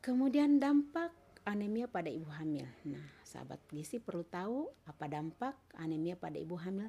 Kemudian 0.00 0.56
dampak 0.56 1.12
anemia 1.44 1.86
pada 1.86 2.08
ibu 2.08 2.26
hamil. 2.32 2.66
Nah, 2.88 3.06
sahabat 3.22 3.60
gizi 3.68 4.00
perlu 4.00 4.24
tahu 4.24 4.72
apa 4.88 5.04
dampak 5.06 5.54
anemia 5.76 6.16
pada 6.16 6.40
ibu 6.40 6.56
hamil 6.56 6.88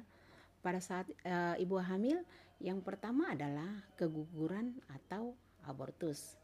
pada 0.64 0.80
saat 0.80 1.04
e, 1.20 1.60
ibu 1.60 1.76
hamil 1.76 2.24
yang 2.64 2.80
pertama 2.80 3.36
adalah 3.36 3.84
keguguran 4.00 4.80
atau 4.88 5.36
abortus. 5.68 6.40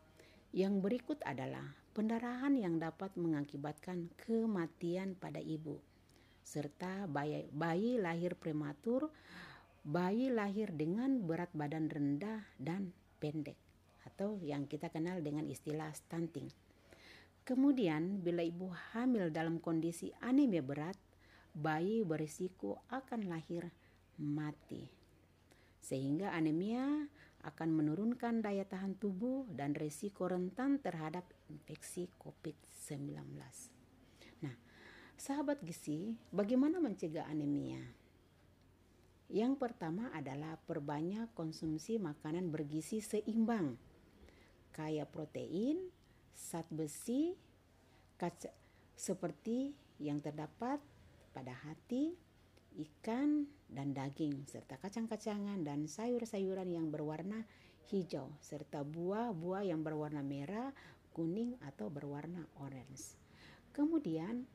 Yang 0.53 0.75
berikut 0.85 1.19
adalah 1.25 1.80
pendarahan 1.93 2.55
yang 2.55 2.79
dapat 2.79 3.15
mengakibatkan 3.19 4.11
kematian 4.21 5.19
pada 5.19 5.43
ibu 5.43 5.79
serta 6.51 7.07
bayi, 7.07 7.47
bayi 7.55 7.95
lahir 7.95 8.35
prematur, 8.35 9.15
bayi 9.87 10.35
lahir 10.35 10.75
dengan 10.75 11.23
berat 11.23 11.55
badan 11.55 11.87
rendah 11.87 12.43
dan 12.59 12.91
pendek 13.23 13.55
atau 14.03 14.41
yang 14.43 14.67
kita 14.67 14.91
kenal 14.91 15.23
dengan 15.23 15.47
istilah 15.47 15.95
stunting. 15.95 16.51
Kemudian 17.47 18.21
bila 18.21 18.43
ibu 18.43 18.69
hamil 18.93 19.31
dalam 19.31 19.63
kondisi 19.63 20.11
anemia 20.19 20.61
berat, 20.61 20.99
bayi 21.55 22.03
berisiko 22.03 22.83
akan 22.91 23.31
lahir 23.31 23.71
mati. 24.19 24.91
Sehingga 25.81 26.35
anemia 26.37 27.09
akan 27.41 27.69
menurunkan 27.73 28.45
daya 28.45 28.69
tahan 28.69 28.99
tubuh 29.01 29.49
dan 29.55 29.73
risiko 29.73 30.29
rentan 30.29 30.79
terhadap 30.79 31.25
infeksi 31.51 32.07
COVID-19. 32.23 33.19
Nah, 34.47 34.55
sahabat 35.19 35.59
gizi, 35.67 36.15
bagaimana 36.31 36.79
mencegah 36.79 37.27
anemia? 37.27 37.83
Yang 39.31 39.59
pertama 39.59 40.11
adalah 40.15 40.59
perbanyak 40.67 41.31
konsumsi 41.35 41.99
makanan 41.99 42.51
bergizi 42.51 43.03
seimbang, 43.03 43.79
kaya 44.75 45.07
protein, 45.07 45.91
zat 46.35 46.67
besi, 46.71 47.35
kaca, 48.19 48.51
seperti 48.99 49.71
yang 50.03 50.19
terdapat 50.19 50.83
pada 51.31 51.55
hati, 51.63 52.19
ikan, 52.75 53.47
dan 53.71 53.95
daging, 53.95 54.51
serta 54.51 54.83
kacang-kacangan 54.83 55.63
dan 55.63 55.87
sayur-sayuran 55.87 56.67
yang 56.67 56.91
berwarna 56.91 57.47
hijau, 57.91 58.35
serta 58.43 58.83
buah-buah 58.83 59.63
yang 59.67 59.87
berwarna 59.87 60.27
merah, 60.27 60.75
kuning, 61.15 61.59
atau 61.63 61.91
berwarna 61.91 62.47
orange. 62.59 63.19
Kemudian, 63.71 64.47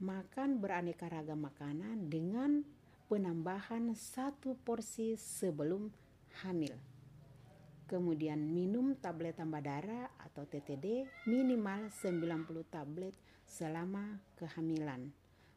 makan 0.00 0.58
beraneka 0.58 1.08
ragam 1.08 1.44
makanan 1.44 2.10
dengan 2.10 2.64
penambahan 3.06 3.92
satu 3.92 4.56
porsi 4.64 5.18
sebelum 5.18 5.92
hamil. 6.44 6.74
Kemudian 7.90 8.40
minum 8.40 8.96
tablet 8.96 9.36
tambah 9.36 9.60
darah 9.60 10.08
atau 10.16 10.48
TTD 10.48 11.04
minimal 11.28 11.92
90 11.92 12.72
tablet 12.72 13.12
selama 13.44 14.16
kehamilan 14.40 15.12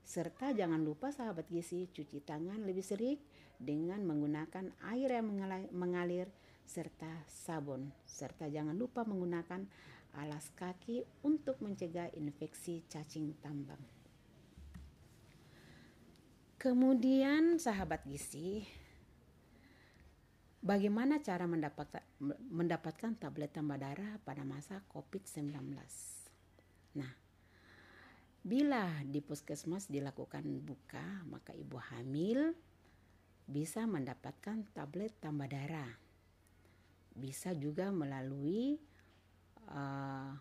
Serta 0.05 0.53
jangan 0.53 0.85
lupa 0.85 1.09
sahabat 1.09 1.49
gizi 1.49 1.89
cuci 1.89 2.21
tangan 2.21 2.61
lebih 2.61 2.85
sering 2.85 3.17
dengan 3.57 4.05
menggunakan 4.05 4.69
air 4.93 5.17
yang 5.17 5.33
mengalir 5.73 6.29
serta 6.61 7.25
sabun. 7.25 7.89
Serta 8.05 8.45
jangan 8.45 8.77
lupa 8.77 9.01
menggunakan 9.01 9.65
alas 10.15 10.49
kaki 10.55 11.03
untuk 11.27 11.59
mencegah 11.59 12.09
infeksi 12.15 12.83
cacing 12.87 13.35
tambang. 13.43 13.81
Kemudian 16.57 17.61
sahabat 17.61 18.07
gizi, 18.09 18.65
bagaimana 20.63 21.21
cara 21.21 21.45
mendapatkan 21.45 22.03
mendapatkan 22.49 23.13
tablet 23.21 23.53
tambah 23.53 23.77
darah 23.77 24.17
pada 24.25 24.41
masa 24.41 24.81
COVID-19? 24.89 25.53
Nah, 26.97 27.11
Bila 28.45 29.01
di 29.01 29.25
puskesmas 29.25 29.89
dilakukan 29.89 30.45
buka, 30.61 31.25
maka 31.25 31.49
ibu 31.57 31.81
hamil 31.81 32.53
bisa 33.49 33.89
mendapatkan 33.89 34.61
tablet 34.69 35.17
tambah 35.17 35.49
darah. 35.49 35.89
Bisa 37.17 37.57
juga 37.57 37.89
melalui 37.89 38.77
uh, 39.69 40.31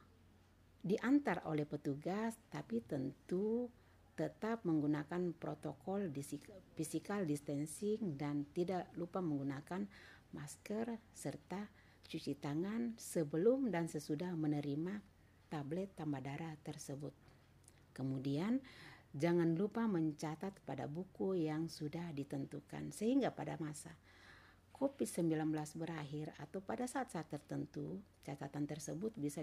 diantar 0.85 1.45
oleh 1.49 1.65
petugas, 1.65 2.37
tapi 2.53 2.85
tentu 2.85 3.73
tetap 4.15 4.63
menggunakan 4.63 5.35
protokol 5.35 6.07
physical 6.79 7.27
distancing 7.27 8.15
dan 8.15 8.47
tidak 8.55 8.87
lupa 8.95 9.19
menggunakan 9.19 9.91
masker 10.31 11.03
serta 11.11 11.67
cuci 12.07 12.39
tangan 12.39 12.95
sebelum 12.95 13.75
dan 13.75 13.91
sesudah 13.91 14.31
menerima 14.39 15.03
tablet 15.51 15.91
tambah 15.99 16.23
darah 16.23 16.55
tersebut. 16.63 17.15
Kemudian 17.91 18.63
jangan 19.15 19.55
lupa 19.55 19.87
mencatat 19.87 20.63
pada 20.63 20.87
buku 20.87 21.47
yang 21.47 21.67
sudah 21.67 22.11
ditentukan 22.15 22.95
sehingga 22.95 23.35
pada 23.35 23.59
masa 23.59 23.95
COVID-19 24.85 25.49
berakhir 25.81 26.37
atau 26.37 26.61
pada 26.61 26.85
saat-saat 26.85 27.33
tertentu 27.33 28.05
catatan 28.21 28.69
tersebut 28.69 29.17
bisa 29.17 29.41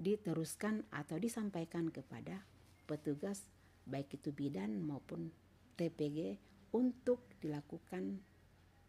diteruskan 0.00 0.88
atau 0.88 1.20
disampaikan 1.20 1.92
kepada 1.92 2.40
petugas 2.88 3.44
baik 3.84 4.16
itu 4.16 4.32
bidan 4.32 4.80
maupun 4.80 5.28
TPG 5.76 6.40
untuk 6.72 7.28
dilakukan 7.44 8.24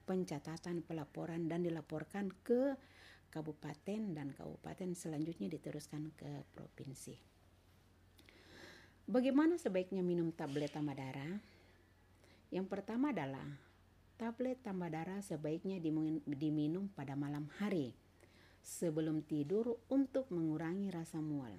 pencatatan 0.08 0.80
pelaporan 0.80 1.52
dan 1.52 1.67
dilaporkan 1.67 2.32
ke 2.47 2.80
kabupaten 3.36 4.15
dan 4.15 4.32
kabupaten 4.32 4.95
selanjutnya 4.95 5.52
diteruskan 5.52 6.15
ke 6.15 6.47
provinsi. 6.56 7.19
Bagaimana 9.12 9.60
sebaiknya 9.60 10.08
minum 10.08 10.32
tablet 10.32 10.71
tambah 10.71 10.95
darah? 10.95 11.36
Yang 12.47 12.67
pertama 12.71 13.12
adalah 13.12 13.71
tablet 14.22 14.62
tambah 14.62 14.86
darah 14.86 15.18
sebaiknya 15.26 15.82
diminum 16.30 16.94
pada 16.94 17.18
malam 17.18 17.50
hari 17.58 17.98
sebelum 18.62 19.26
tidur 19.26 19.82
untuk 19.90 20.30
mengurangi 20.30 20.94
rasa 20.94 21.18
mual. 21.18 21.58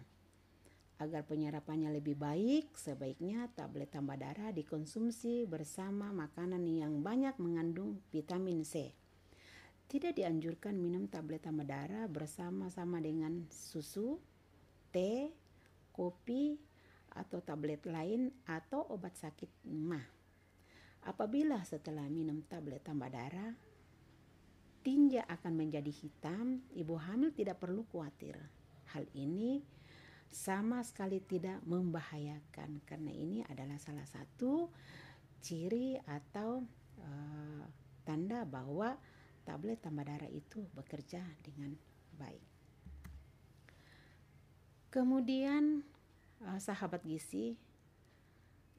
Agar 1.02 1.26
penyerapannya 1.26 1.90
lebih 1.90 2.14
baik, 2.14 2.78
sebaiknya 2.78 3.50
tablet 3.58 3.90
tambah 3.90 4.14
darah 4.14 4.54
dikonsumsi 4.54 5.42
bersama 5.50 6.14
makanan 6.14 6.62
yang 6.70 7.02
banyak 7.02 7.34
mengandung 7.42 7.98
vitamin 8.14 8.62
C. 8.62 8.94
Tidak 9.90 10.14
dianjurkan 10.14 10.78
minum 10.78 11.10
tablet 11.10 11.42
tambah 11.42 11.66
darah 11.66 12.06
bersama-sama 12.06 13.02
dengan 13.02 13.42
susu, 13.50 14.22
teh, 14.94 15.34
kopi, 15.90 16.54
atau 17.10 17.42
tablet 17.42 17.82
lain 17.90 18.30
atau 18.46 18.86
obat 18.86 19.18
sakit 19.18 19.50
mah. 19.66 20.21
Apabila 21.02 21.58
setelah 21.66 22.06
minum 22.06 22.46
tablet 22.46 22.86
tambah 22.86 23.10
darah, 23.10 23.58
tinja 24.86 25.26
akan 25.26 25.54
menjadi 25.58 25.90
hitam, 25.90 26.62
ibu 26.74 26.94
hamil 26.94 27.34
tidak 27.34 27.58
perlu 27.58 27.82
khawatir. 27.90 28.38
Hal 28.94 29.10
ini 29.14 29.62
sama 30.30 30.80
sekali 30.86 31.18
tidak 31.22 31.58
membahayakan 31.66 32.82
karena 32.86 33.12
ini 33.12 33.42
adalah 33.46 33.76
salah 33.82 34.06
satu 34.06 34.70
ciri 35.42 35.98
atau 36.06 36.62
uh, 37.02 37.64
tanda 38.06 38.46
bahwa 38.46 38.94
tablet 39.42 39.82
tambah 39.82 40.06
darah 40.06 40.30
itu 40.30 40.62
bekerja 40.72 41.20
dengan 41.42 41.74
baik. 42.14 42.46
Kemudian 44.92 45.82
uh, 46.46 46.60
sahabat 46.62 47.02
gizi 47.02 47.58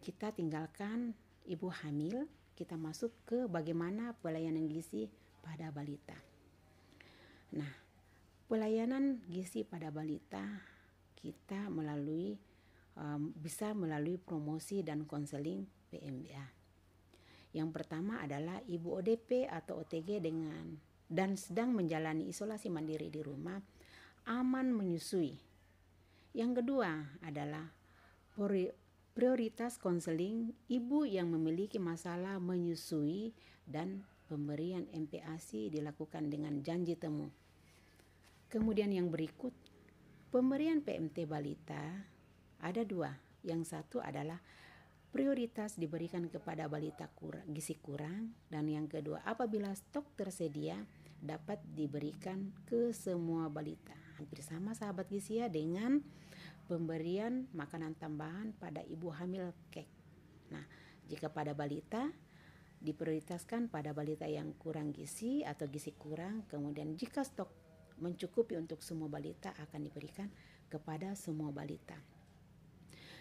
kita 0.03 0.31
tinggalkan 0.35 1.15
ibu 1.47 1.67
hamil, 1.69 2.27
kita 2.53 2.77
masuk 2.77 3.11
ke 3.25 3.39
bagaimana 3.49 4.13
pelayanan 4.21 4.69
gizi 4.69 5.09
pada 5.41 5.73
balita. 5.73 6.15
Nah, 7.53 7.71
pelayanan 8.47 9.21
gizi 9.27 9.65
pada 9.65 9.89
balita 9.89 10.43
kita 11.17 11.71
melalui 11.71 12.35
um, 12.97 13.31
bisa 13.33 13.71
melalui 13.73 14.19
promosi 14.19 14.83
dan 14.85 15.07
konseling 15.07 15.65
PMBA. 15.89 16.45
Yang 17.53 17.69
pertama 17.69 18.21
adalah 18.25 18.59
ibu 18.65 18.97
ODP 18.97 19.45
atau 19.45 19.85
OTG 19.85 20.19
dengan 20.19 20.73
dan 21.05 21.37
sedang 21.37 21.77
menjalani 21.77 22.25
isolasi 22.33 22.73
mandiri 22.73 23.13
di 23.13 23.21
rumah 23.21 23.61
aman 24.25 24.73
menyusui. 24.73 25.37
Yang 26.33 26.65
kedua 26.65 27.21
adalah 27.21 27.69
prioritas 29.13 29.77
konseling 29.77 30.57
ibu 30.65 31.05
yang 31.05 31.29
memiliki 31.29 31.77
masalah 31.77 32.41
menyusui 32.41 33.37
dan 33.69 34.01
pemberian 34.25 34.89
MPASI 34.89 35.69
dilakukan 35.69 36.33
dengan 36.33 36.65
janji 36.65 36.97
temu. 36.97 37.29
Kemudian 38.49 38.89
yang 38.89 39.13
berikut, 39.13 39.53
pemberian 40.33 40.81
PMT 40.81 41.29
balita 41.29 41.81
ada 42.61 42.81
dua. 42.81 43.13
Yang 43.43 43.75
satu 43.75 43.99
adalah 44.01 44.41
prioritas 45.13 45.77
diberikan 45.77 46.25
kepada 46.25 46.65
balita 46.65 47.05
kurang, 47.13 47.45
gizi 47.53 47.77
kurang 47.77 48.33
dan 48.49 48.65
yang 48.65 48.89
kedua 48.89 49.21
apabila 49.27 49.69
stok 49.75 50.15
tersedia 50.17 50.79
dapat 51.21 51.61
diberikan 51.75 52.49
ke 52.65 52.89
semua 52.95 53.51
balita. 53.51 53.93
Hampir 54.17 54.41
sama 54.41 54.73
sahabat 54.73 55.11
gizi 55.11 55.43
ya 55.43 55.51
dengan 55.51 56.01
pemberian 56.67 57.47
makanan 57.51 57.95
tambahan 57.99 58.55
pada 58.57 58.81
ibu 58.87 59.11
hamil 59.11 59.51
kek. 59.69 59.87
Nah, 60.51 60.63
jika 61.07 61.27
pada 61.29 61.51
balita 61.51 62.07
diprioritaskan 62.83 63.71
pada 63.71 63.95
balita 63.95 64.27
yang 64.27 64.51
kurang 64.59 64.91
gizi 64.91 65.39
atau 65.47 65.71
gizi 65.71 65.95
kurang, 65.95 66.43
kemudian 66.51 66.99
jika 66.99 67.23
stok 67.23 67.47
mencukupi 68.03 68.59
untuk 68.59 68.83
semua 68.83 69.07
balita 69.07 69.55
akan 69.55 69.87
diberikan 69.87 70.27
kepada 70.67 71.15
semua 71.15 71.55
balita. 71.55 71.95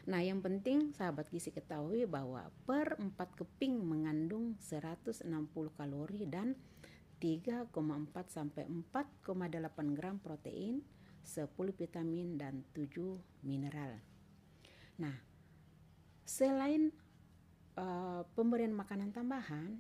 Nah, 0.03 0.19
yang 0.19 0.43
penting 0.43 0.91
sahabat 0.99 1.31
gizi 1.31 1.55
ketahui 1.55 2.11
bahwa 2.11 2.51
per 2.67 2.99
4 2.99 3.15
keping 3.39 3.79
mengandung 3.87 4.59
160 4.59 5.23
kalori 5.79 6.27
dan 6.27 6.59
3,4 7.23 7.71
sampai 8.27 8.67
4,8 8.67 9.95
gram 9.95 10.19
protein, 10.19 10.83
10 11.25 11.49
vitamin 11.75 12.37
dan 12.37 12.63
7 12.75 13.19
mineral. 13.47 13.99
Nah, 14.99 15.17
selain 16.27 16.93
uh, 17.79 18.23
pemberian 18.37 18.75
makanan 18.75 19.15
tambahan, 19.15 19.79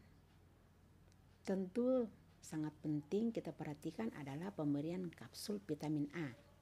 tentu 1.46 2.06
sangat 2.42 2.74
penting 2.82 3.30
kita 3.30 3.54
perhatikan 3.54 4.10
adalah 4.18 4.50
pemberian 4.54 5.10
kapsul 5.14 5.62
vitamin 5.62 6.10
A 6.14 6.52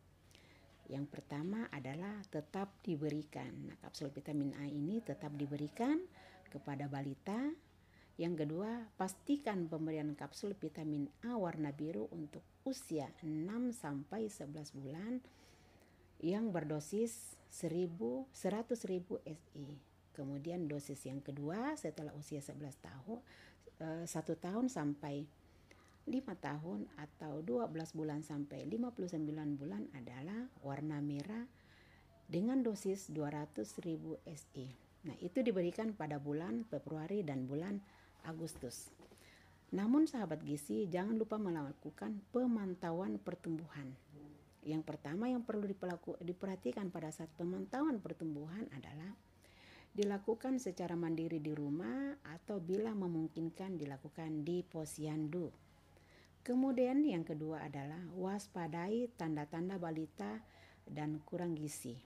yang 0.91 1.07
pertama 1.07 1.71
adalah 1.71 2.19
tetap 2.35 2.83
diberikan. 2.83 3.71
Nah, 3.71 3.79
kapsul 3.79 4.11
vitamin 4.11 4.51
A 4.59 4.67
ini 4.67 4.99
tetap 4.99 5.31
diberikan 5.39 6.03
kepada 6.51 6.91
balita. 6.91 7.39
Yang 8.21 8.45
kedua, 8.45 8.85
pastikan 9.01 9.65
pemberian 9.65 10.13
kapsul 10.13 10.53
vitamin 10.53 11.09
A 11.25 11.41
warna 11.41 11.73
biru 11.73 12.05
untuk 12.13 12.45
usia 12.69 13.09
6 13.25 13.49
sampai 13.73 14.29
11 14.29 14.77
bulan 14.77 15.25
yang 16.21 16.53
berdosis 16.53 17.41
1000 17.49 18.29
100.000 18.29 19.25
SI. 19.25 19.69
Kemudian 20.13 20.69
dosis 20.69 21.01
yang 21.09 21.25
kedua 21.25 21.73
setelah 21.81 22.13
usia 22.13 22.45
11 22.45 22.61
tahun 22.85 23.19
eh, 23.81 24.05
satu 24.05 24.37
tahun 24.37 24.69
sampai 24.69 25.25
5 26.05 26.13
tahun 26.45 26.93
atau 27.01 27.41
12 27.41 27.73
bulan 27.97 28.21
sampai 28.21 28.69
59 28.69 29.17
bulan 29.57 29.89
adalah 29.97 30.45
warna 30.61 31.01
merah 31.01 31.49
dengan 32.29 32.61
dosis 32.61 33.09
200.000 33.09 33.65
SI. 34.29 34.69
Nah, 35.09 35.17
itu 35.25 35.41
diberikan 35.41 35.97
pada 35.97 36.21
bulan 36.21 36.69
Februari 36.69 37.25
dan 37.25 37.49
bulan 37.49 37.81
Agustus. 38.27 38.93
Namun 39.71 40.11
sahabat 40.11 40.43
gizi 40.43 40.91
jangan 40.91 41.17
lupa 41.17 41.39
melakukan 41.39 42.19
pemantauan 42.35 43.17
pertumbuhan. 43.23 43.93
Yang 44.61 44.83
pertama 44.85 45.31
yang 45.31 45.47
perlu 45.47 45.65
diperhatikan 46.21 46.93
pada 46.93 47.09
saat 47.09 47.33
pemantauan 47.39 48.03
pertumbuhan 48.03 48.69
adalah 48.77 49.15
dilakukan 49.97 50.61
secara 50.61 50.95
mandiri 50.95 51.41
di 51.41 51.51
rumah 51.55 52.19
atau 52.23 52.61
bila 52.61 52.93
memungkinkan 52.93 53.81
dilakukan 53.81 54.45
di 54.45 54.63
posyandu 54.63 55.71
Kemudian 56.41 57.05
yang 57.05 57.21
kedua 57.21 57.69
adalah 57.69 58.01
waspadai 58.17 59.13
tanda-tanda 59.21 59.77
balita 59.77 60.41
dan 60.89 61.21
kurang 61.29 61.53
gizi. 61.53 62.01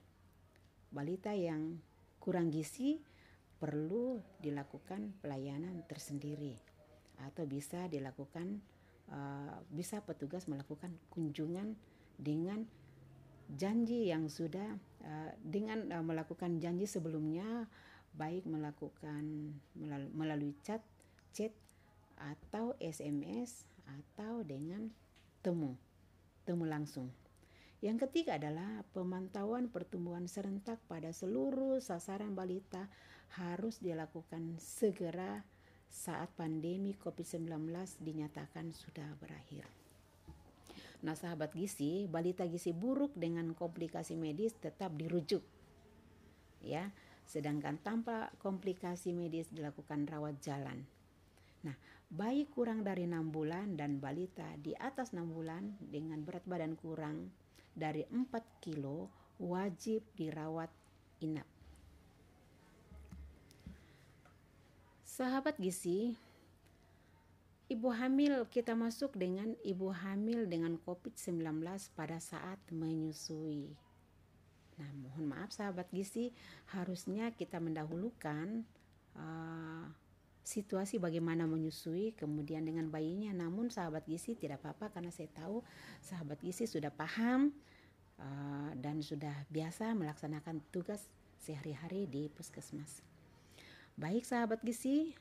Balita 0.91 1.31
yang 1.31 1.79
kurang 2.19 2.51
gizi 2.51 2.99
perlu 3.57 4.19
dilakukan 4.43 5.15
pelayanan 5.23 5.83
tersendiri 5.87 6.59
atau 7.23 7.47
bisa 7.47 7.87
dilakukan 7.87 8.59
uh, 9.11 9.63
bisa 9.71 10.03
petugas 10.03 10.51
melakukan 10.51 10.91
kunjungan 11.07 11.79
dengan 12.19 12.67
janji 13.55 14.11
yang 14.11 14.27
sudah 14.27 14.75
uh, 15.05 15.31
dengan 15.39 15.87
uh, 15.95 16.03
melakukan 16.03 16.59
janji 16.59 16.89
sebelumnya 16.89 17.69
baik 18.15 18.47
melakukan 18.47 19.55
melalui 20.15 20.55
chat 20.63 20.79
chat 21.35 21.51
atau 22.15 22.71
SMS 22.79 23.67
atau 23.85 24.41
dengan 24.41 24.87
temu, 25.43 25.75
temu 26.47 26.63
langsung. 26.63 27.11
Yang 27.83 28.07
ketiga 28.07 28.39
adalah 28.39 28.81
pemantauan 28.95 29.67
pertumbuhan 29.69 30.25
serentak 30.25 30.79
pada 30.87 31.11
seluruh 31.11 31.77
sasaran 31.83 32.33
balita 32.33 32.87
harus 33.33 33.81
dilakukan 33.81 34.61
segera 34.61 35.41
saat 35.89 36.27
pandemi 36.35 36.93
COVID-19 36.99 37.71
dinyatakan 38.03 38.75
sudah 38.75 39.07
berakhir. 39.17 39.65
Nah, 41.05 41.13
sahabat 41.13 41.53
gizi, 41.53 42.09
balita 42.09 42.43
gizi 42.49 42.73
buruk 42.73 43.13
dengan 43.13 43.53
komplikasi 43.53 44.17
medis 44.17 44.57
tetap 44.57 44.91
dirujuk. 44.97 45.43
Ya, 46.65 46.89
sedangkan 47.29 47.77
tanpa 47.79 48.33
komplikasi 48.41 49.13
medis 49.13 49.47
dilakukan 49.53 50.09
rawat 50.09 50.41
jalan. 50.41 50.81
Nah, 51.61 51.77
bayi 52.09 52.49
kurang 52.49 52.81
dari 52.81 53.05
6 53.05 53.29
bulan 53.29 53.77
dan 53.77 54.01
balita 54.01 54.49
di 54.61 54.73
atas 54.77 55.13
6 55.13 55.25
bulan 55.29 55.77
dengan 55.77 56.21
berat 56.25 56.45
badan 56.45 56.73
kurang 56.77 57.29
dari 57.77 58.05
4 58.09 58.65
kilo 58.65 59.09
wajib 59.37 60.01
dirawat 60.17 60.69
inap. 61.21 61.54
Sahabat 65.15 65.55
gizi, 65.55 66.11
ibu 67.71 67.87
hamil 67.87 68.43
kita 68.51 68.75
masuk 68.75 69.15
dengan 69.15 69.55
ibu 69.63 69.87
hamil 69.87 70.43
dengan 70.43 70.75
COVID-19 70.83 71.39
pada 71.95 72.19
saat 72.19 72.59
menyusui. 72.67 73.71
Nah, 74.75 74.91
mohon 74.99 75.31
maaf 75.31 75.55
sahabat 75.55 75.87
gizi, 75.95 76.35
harusnya 76.75 77.31
kita 77.31 77.63
mendahulukan 77.63 78.67
uh, 79.15 79.87
situasi 80.43 80.99
bagaimana 80.99 81.47
menyusui 81.47 82.11
kemudian 82.19 82.67
dengan 82.67 82.91
bayinya. 82.91 83.31
Namun 83.31 83.71
sahabat 83.71 84.03
gizi 84.11 84.35
tidak 84.35 84.67
apa-apa 84.67 84.99
karena 84.99 85.15
saya 85.15 85.31
tahu 85.31 85.63
sahabat 86.03 86.43
gizi 86.43 86.67
sudah 86.67 86.91
paham 86.91 87.55
uh, 88.19 88.75
dan 88.75 88.99
sudah 88.99 89.47
biasa 89.47 89.95
melaksanakan 89.95 90.59
tugas 90.75 91.07
sehari-hari 91.39 92.03
di 92.03 92.27
puskesmas. 92.27 93.14
Baik 93.95 94.27
sahabat 94.27 94.59
gizi, 94.59 95.15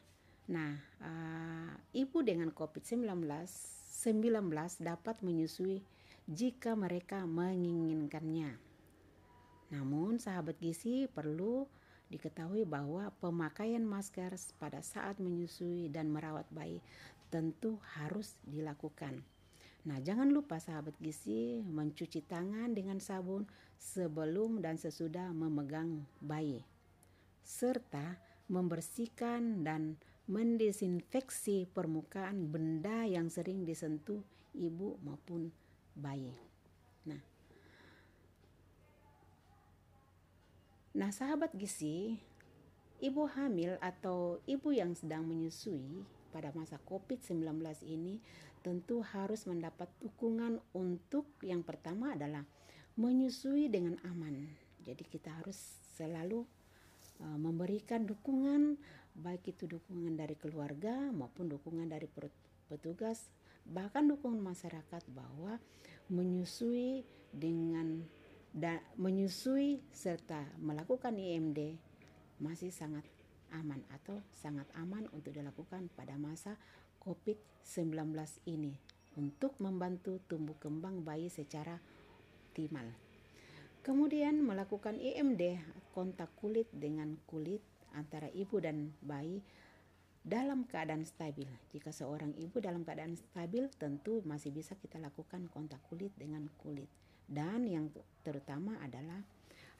Nah, 0.44 0.76
uh, 1.00 1.72
ibu 1.96 2.20
dengan 2.20 2.52
COVID-19 2.52 3.24
19 3.24 4.44
dapat 4.84 5.16
menyusui 5.24 5.80
jika 6.28 6.76
mereka 6.76 7.24
menginginkannya. 7.24 8.52
Namun, 9.72 10.20
sahabat 10.20 10.60
gizi 10.60 11.08
perlu 11.08 11.64
diketahui 12.12 12.68
bahwa 12.68 13.08
pemakaian 13.24 13.80
masker 13.80 14.36
pada 14.60 14.84
saat 14.84 15.16
menyusui 15.16 15.88
dan 15.88 16.12
merawat 16.12 16.44
bayi 16.52 16.84
tentu 17.32 17.80
harus 17.96 18.36
dilakukan. 18.44 19.24
Nah, 19.88 19.96
jangan 20.04 20.28
lupa 20.28 20.60
sahabat 20.60 20.92
gizi 21.00 21.64
mencuci 21.64 22.20
tangan 22.28 22.76
dengan 22.76 23.00
sabun 23.00 23.48
sebelum 23.80 24.60
dan 24.60 24.76
sesudah 24.76 25.32
memegang 25.32 26.04
bayi 26.20 26.60
serta 27.44 28.16
membersihkan 28.48 29.64
dan 29.64 29.96
mendesinfeksi 30.24 31.68
permukaan 31.68 32.48
benda 32.48 33.04
yang 33.04 33.28
sering 33.28 33.68
disentuh 33.68 34.24
ibu 34.56 34.96
maupun 35.04 35.52
bayi. 35.92 36.32
Nah, 37.04 37.20
nah 40.96 41.10
sahabat 41.12 41.52
gizi, 41.52 42.16
ibu 43.04 43.28
hamil 43.28 43.76
atau 43.84 44.40
ibu 44.48 44.72
yang 44.72 44.96
sedang 44.96 45.28
menyusui 45.28 46.08
pada 46.32 46.50
masa 46.56 46.80
COVID-19 46.88 47.60
ini 47.84 48.18
tentu 48.64 49.04
harus 49.04 49.44
mendapat 49.44 49.92
dukungan 50.00 50.56
untuk 50.72 51.28
yang 51.44 51.60
pertama 51.60 52.16
adalah 52.16 52.48
menyusui 52.96 53.68
dengan 53.68 54.00
aman. 54.08 54.48
Jadi 54.80 55.04
kita 55.04 55.30
harus 55.36 55.56
selalu 55.94 56.48
memberikan 57.22 58.04
dukungan 58.04 58.78
baik 59.14 59.54
itu 59.54 59.70
dukungan 59.70 60.18
dari 60.18 60.34
keluarga 60.34 61.10
maupun 61.14 61.46
dukungan 61.46 61.86
dari 61.86 62.10
petugas 62.66 63.30
bahkan 63.64 64.04
dukungan 64.10 64.42
masyarakat 64.42 65.02
bahwa 65.14 65.56
menyusui 66.10 67.06
dengan 67.30 68.04
da, 68.52 68.82
menyusui 68.98 69.80
serta 69.94 70.42
melakukan 70.60 71.16
IMD 71.16 71.78
masih 72.42 72.74
sangat 72.74 73.06
aman 73.54 73.80
atau 73.94 74.18
sangat 74.34 74.66
aman 74.74 75.06
untuk 75.14 75.32
dilakukan 75.32 75.86
pada 75.94 76.18
masa 76.18 76.58
COVID-19 77.00 78.10
ini 78.50 78.74
untuk 79.14 79.54
membantu 79.62 80.18
tumbuh 80.26 80.58
kembang 80.58 81.06
bayi 81.06 81.30
secara 81.30 81.78
optimal. 82.50 83.03
Kemudian 83.84 84.40
melakukan 84.40 84.96
IMD 84.96 85.60
kontak 85.92 86.32
kulit 86.40 86.64
dengan 86.72 87.20
kulit 87.28 87.60
antara 87.92 88.32
ibu 88.32 88.56
dan 88.56 88.96
bayi 89.04 89.44
dalam 90.24 90.64
keadaan 90.64 91.04
stabil. 91.04 91.44
Jika 91.68 91.92
seorang 91.92 92.32
ibu 92.40 92.64
dalam 92.64 92.80
keadaan 92.80 93.12
stabil, 93.12 93.68
tentu 93.76 94.24
masih 94.24 94.56
bisa 94.56 94.72
kita 94.80 94.96
lakukan 94.96 95.52
kontak 95.52 95.84
kulit 95.92 96.16
dengan 96.16 96.48
kulit. 96.64 96.88
Dan 97.28 97.68
yang 97.68 97.92
terutama 98.24 98.80
adalah 98.80 99.20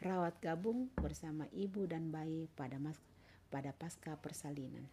rawat 0.04 0.36
gabung 0.36 0.92
bersama 1.00 1.48
ibu 1.56 1.88
dan 1.88 2.12
bayi 2.12 2.44
pada 2.52 2.76
mas 2.76 3.00
pada 3.48 3.72
pasca 3.72 4.20
persalinan. 4.20 4.84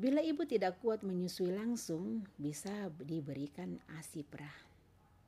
Bila 0.00 0.24
ibu 0.24 0.48
tidak 0.48 0.80
kuat 0.80 1.04
menyusui 1.04 1.52
langsung, 1.52 2.24
bisa 2.40 2.88
diberikan 3.04 3.76
ASI 4.00 4.24
perah. 4.24 4.69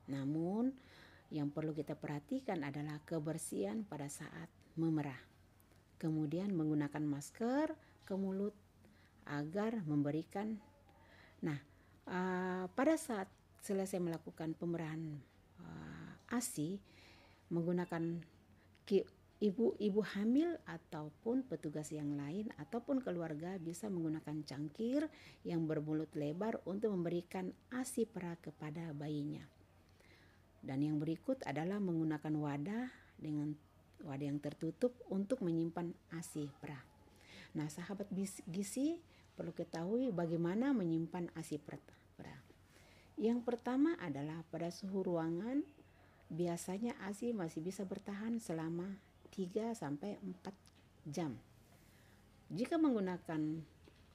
Namun, 0.09 0.73
yang 1.33 1.49
perlu 1.49 1.71
kita 1.73 1.95
perhatikan 1.97 2.61
adalah 2.61 3.01
kebersihan 3.03 3.85
pada 3.87 4.07
saat 4.07 4.51
memerah. 4.75 5.19
Kemudian 5.97 6.51
menggunakan 6.51 7.03
masker 7.05 7.73
ke 8.03 8.13
mulut 8.17 8.53
agar 9.23 9.79
memberikan 9.87 10.59
Nah, 11.43 11.59
uh, 12.07 12.65
pada 12.71 12.95
saat 12.95 13.27
selesai 13.59 13.99
melakukan 13.99 14.55
pemerahan 14.55 15.19
uh, 15.59 16.35
ASI 16.35 16.79
menggunakan 17.51 18.23
ibu-ibu 19.43 20.01
hamil 20.15 20.55
ataupun 20.63 21.43
petugas 21.43 21.91
yang 21.91 22.15
lain 22.15 22.47
ataupun 22.55 23.03
keluarga 23.03 23.59
bisa 23.59 23.91
menggunakan 23.91 24.39
cangkir 24.47 25.11
yang 25.43 25.67
bermulut 25.67 26.15
lebar 26.15 26.63
untuk 26.63 26.95
memberikan 26.95 27.51
ASI 27.75 28.07
perah 28.07 28.39
kepada 28.39 28.95
bayinya. 28.95 29.43
Dan 30.63 30.79
yang 30.79 30.95
berikut 30.95 31.43
adalah 31.43 31.83
menggunakan 31.83 32.31
wadah 32.39 32.87
dengan 33.19 33.51
wadah 34.07 34.27
yang 34.31 34.39
tertutup 34.39 34.95
untuk 35.11 35.43
menyimpan 35.43 35.91
ASI 36.15 36.47
perah. 36.63 36.79
Nah, 37.59 37.67
sahabat 37.67 38.07
gizi 38.47 39.03
perlu 39.35 39.51
ketahui 39.51 40.15
bagaimana 40.15 40.71
menyimpan 40.71 41.35
ASI 41.35 41.59
perah. 41.59 42.39
Yang 43.19 43.45
pertama 43.45 43.93
adalah 44.01 44.41
pada 44.49 44.73
suhu 44.73 45.05
ruangan 45.05 45.61
biasanya 46.33 46.97
ASI 47.05 47.35
masih 47.35 47.61
bisa 47.61 47.85
bertahan 47.85 48.41
selama 48.41 48.97
3 49.29 49.77
sampai 49.77 50.17
4 50.17 51.11
jam. 51.11 51.37
Jika 52.49 52.81
menggunakan 52.81 53.61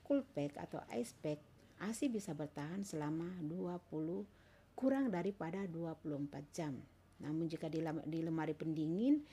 cool 0.02 0.24
pack 0.34 0.58
atau 0.58 0.82
ice 0.96 1.14
pack, 1.20 1.38
ASI 1.78 2.10
bisa 2.10 2.34
bertahan 2.34 2.82
selama 2.82 3.38
20 3.44 4.37
kurang 4.78 5.10
daripada 5.10 5.66
24 5.66 6.30
jam. 6.54 6.78
Namun 7.18 7.50
jika 7.50 7.66
di 7.66 8.22
lemari 8.22 8.54
pendingin 8.54 9.26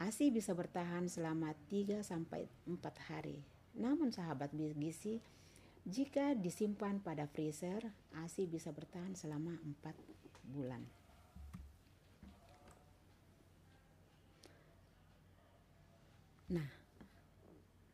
ASI 0.00 0.32
bisa 0.32 0.56
bertahan 0.56 1.12
selama 1.12 1.52
3 1.68 2.00
sampai 2.00 2.48
4 2.64 2.80
hari. 3.12 3.44
Namun 3.76 4.08
sahabat 4.08 4.56
gizi, 4.56 5.20
jika 5.84 6.32
disimpan 6.32 7.04
pada 7.04 7.28
freezer, 7.28 7.84
ASI 8.16 8.48
bisa 8.48 8.72
bertahan 8.72 9.12
selama 9.12 9.60
4 9.84 9.92
bulan. 10.56 10.80
Nah, 16.48 16.68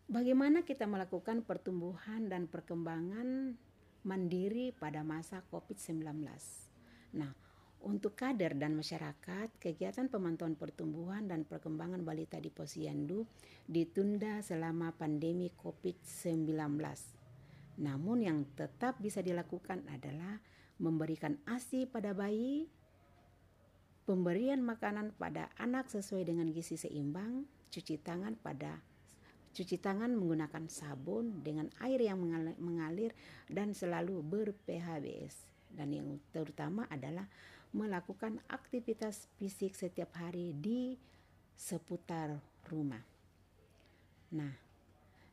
bagaimana 0.07 0.62
kita 0.62 0.87
melakukan 0.87 1.43
pertumbuhan 1.43 2.31
dan 2.31 2.47
perkembangan 2.47 3.59
mandiri 4.07 4.71
pada 4.79 5.03
masa 5.03 5.43
COVID-19? 5.51 6.68
Nah, 7.16 7.33
untuk 7.79 8.18
kader 8.18 8.59
dan 8.59 8.75
masyarakat, 8.75 9.55
kegiatan 9.62 10.11
pemantauan 10.11 10.59
pertumbuhan 10.59 11.31
dan 11.31 11.47
perkembangan 11.47 12.03
balita 12.03 12.42
di 12.42 12.51
Posyandu 12.51 13.23
ditunda 13.71 14.42
selama 14.42 14.90
pandemi 14.92 15.49
COVID-19. 15.55 16.59
Namun 17.79 18.18
yang 18.27 18.42
tetap 18.59 18.99
bisa 18.99 19.23
dilakukan 19.23 19.87
adalah 19.87 20.42
memberikan 20.83 21.38
ASI 21.47 21.87
pada 21.87 22.11
bayi, 22.12 22.66
pemberian 24.05 24.59
makanan 24.59 25.14
pada 25.14 25.47
anak 25.62 25.87
sesuai 25.87 26.27
dengan 26.27 26.51
gizi 26.51 26.75
seimbang, 26.75 27.47
cuci 27.71 28.03
tangan 28.03 28.35
pada 28.35 28.83
cuci 29.49 29.81
tangan 29.83 30.14
menggunakan 30.14 30.71
sabun 30.71 31.42
dengan 31.42 31.66
air 31.83 31.99
yang 31.99 32.21
mengalir 32.62 33.11
dan 33.51 33.75
selalu 33.75 34.23
ber-PHBS. 34.23 35.48
Dan 35.73 35.95
yang 35.95 36.09
terutama 36.33 36.89
adalah 36.89 37.29
melakukan 37.73 38.41
aktivitas 38.49 39.29
fisik 39.37 39.77
setiap 39.77 40.17
hari 40.17 40.57
di 40.57 40.97
seputar 41.53 42.41
rumah. 42.71 43.03
Nah, 44.33 44.53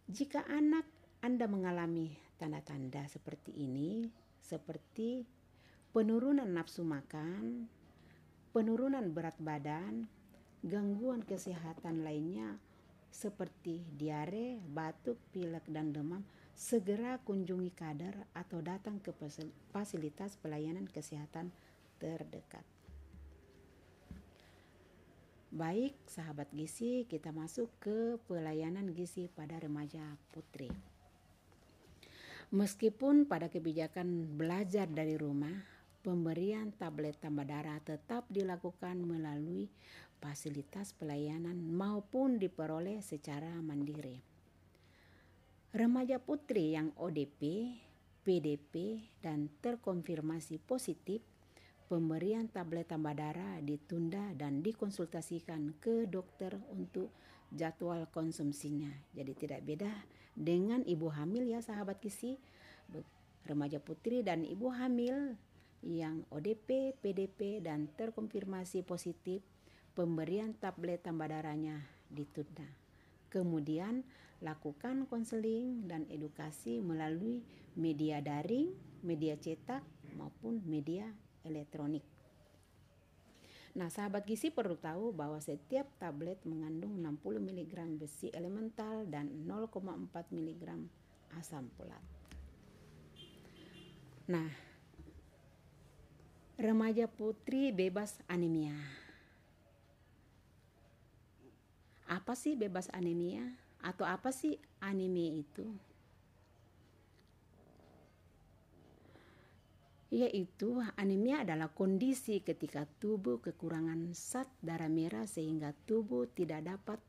jika 0.07 0.43
anak 0.47 0.85
Anda 1.23 1.47
mengalami 1.47 2.15
tanda-tanda 2.35 3.07
seperti 3.07 3.55
ini, 3.55 4.07
seperti 4.43 5.23
penurunan 5.95 6.47
nafsu 6.47 6.83
makan, 6.83 7.71
penurunan 8.51 9.15
berat 9.15 9.39
badan, 9.39 10.07
gangguan 10.65 11.23
kesehatan 11.23 12.03
lainnya 12.03 12.59
seperti 13.15 13.79
diare, 13.95 14.59
batuk, 14.59 15.15
pilek, 15.31 15.63
dan 15.71 15.95
demam, 15.95 16.19
segera 16.55 17.19
kunjungi 17.19 17.75
kader 17.75 18.15
atau 18.31 18.63
datang 18.63 19.03
ke 19.03 19.11
fasilitas 19.75 20.39
pelayanan 20.39 20.87
kesehatan 20.87 21.51
terdekat. 21.99 22.63
Baik, 25.55 25.95
sahabat 26.07 26.51
gizi, 26.51 27.07
kita 27.07 27.31
masuk 27.31 27.71
ke 27.79 28.19
pelayanan 28.27 28.91
gizi 28.91 29.31
pada 29.31 29.55
remaja 29.59 30.03
putri. 30.35 30.67
Meskipun 32.51 33.27
pada 33.27 33.47
kebijakan 33.47 34.35
belajar 34.35 34.87
dari 34.87 35.15
rumah, 35.15 35.55
pemberian 36.03 36.75
tablet 36.75 37.15
tambah 37.19 37.47
darah 37.47 37.79
tetap 37.83 38.27
dilakukan 38.27 38.99
melalui 38.99 39.71
fasilitas 40.19 40.91
pelayanan 40.95 41.55
maupun 41.71 42.35
diperoleh 42.35 42.99
secara 42.99 43.51
mandiri. 43.63 44.34
Remaja 45.75 46.23
putri 46.23 46.71
yang 46.71 46.95
ODP, 46.95 47.67
PDP, 48.23 49.03
dan 49.19 49.51
terkonfirmasi 49.59 50.63
positif, 50.63 51.19
pemberian 51.91 52.47
tablet 52.47 52.87
tambah 52.87 53.11
darah 53.11 53.59
ditunda 53.59 54.31
dan 54.39 54.63
dikonsultasikan 54.63 55.75
ke 55.83 56.07
dokter 56.07 56.55
untuk 56.71 57.11
jadwal 57.51 58.07
konsumsinya. 58.07 58.87
Jadi 59.11 59.35
tidak 59.35 59.67
beda 59.67 59.91
dengan 60.31 60.79
ibu 60.87 61.11
hamil 61.11 61.43
ya 61.43 61.59
sahabat 61.59 61.99
kisi, 61.99 62.39
remaja 63.43 63.83
putri 63.83 64.23
dan 64.23 64.47
ibu 64.47 64.71
hamil 64.71 65.35
yang 65.83 66.23
ODP, 66.31 66.95
PDP 67.03 67.59
dan 67.59 67.91
terkonfirmasi 67.99 68.87
positif, 68.87 69.43
pemberian 69.91 70.55
tablet 70.55 71.03
tambah 71.03 71.27
darahnya 71.27 71.83
ditunda. 72.07 72.63
Kemudian 73.27 74.07
lakukan 74.43 75.07
konseling 75.07 75.87
dan 75.87 76.03
edukasi 76.11 76.83
melalui 76.83 77.43
media 77.75 78.19
daring, 78.19 78.71
media 79.03 79.35
cetak 79.39 79.83
maupun 80.15 80.63
media 80.67 81.07
elektronik. 81.43 82.03
Nah, 83.75 83.91
sahabat 83.91 84.23
gizi 84.23 84.55
perlu 84.55 84.79
tahu 84.79 85.11
bahwa 85.11 85.35
setiap 85.43 85.83
tablet 85.99 86.39
mengandung 86.47 86.95
60 86.95 87.43
mg 87.43 87.73
besi 87.99 88.31
elemental 88.31 89.03
dan 89.11 89.27
0,4 89.43 90.31
mg 90.31 90.63
asam 91.35 91.67
folat. 91.75 91.99
Nah, 94.31 94.47
remaja 96.55 97.11
putri 97.11 97.75
bebas 97.75 98.15
anemia. 98.31 98.79
Apa 102.07 102.31
sih 102.39 102.55
bebas 102.55 102.87
anemia? 102.95 103.64
Atau 103.85 104.09
apa 104.09 104.33
sih 104.33 104.57
anemia 104.81 105.45
itu? 105.45 105.65
yaitu 110.15 110.79
anemia 110.95 111.43
adalah 111.43 111.67
kondisi 111.75 112.39
ketika 112.39 112.87
tubuh 113.03 113.43
kekurangan 113.43 114.15
zat 114.15 114.47
darah 114.63 114.87
merah 114.87 115.27
sehingga 115.27 115.75
tubuh 115.83 116.31
tidak 116.31 116.63
dapat 116.63 117.03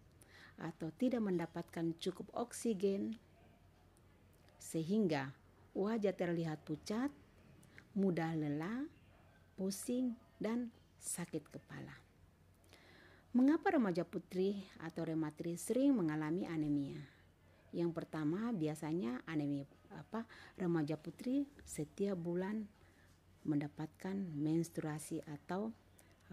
atau 0.58 0.90
tidak 0.90 1.22
mendapatkan 1.22 1.94
cukup 2.02 2.26
oksigen 2.34 3.14
sehingga 4.58 5.30
wajah 5.76 6.16
terlihat 6.16 6.66
pucat, 6.66 7.12
mudah 7.94 8.34
lelah, 8.34 8.88
pusing, 9.54 10.18
dan 10.42 10.74
sakit 10.98 11.46
kepala. 11.46 12.05
Mengapa 13.36 13.76
remaja 13.76 14.00
putri 14.00 14.64
atau 14.80 15.04
rematri 15.04 15.60
sering 15.60 15.92
mengalami 15.92 16.48
anemia? 16.48 16.96
Yang 17.68 17.92
pertama 17.92 18.48
biasanya 18.56 19.20
anemia 19.28 19.68
apa 19.92 20.24
remaja 20.56 20.96
putri 20.96 21.44
setiap 21.60 22.16
bulan 22.16 22.64
mendapatkan 23.44 24.16
menstruasi 24.16 25.20
atau 25.28 25.68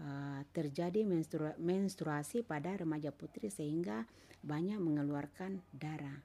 uh, 0.00 0.40
terjadi 0.56 1.04
menstru 1.04 1.52
menstruasi 1.60 2.40
pada 2.40 2.72
remaja 2.72 3.12
putri 3.12 3.52
sehingga 3.52 4.08
banyak 4.40 4.80
mengeluarkan 4.80 5.60
darah. 5.76 6.24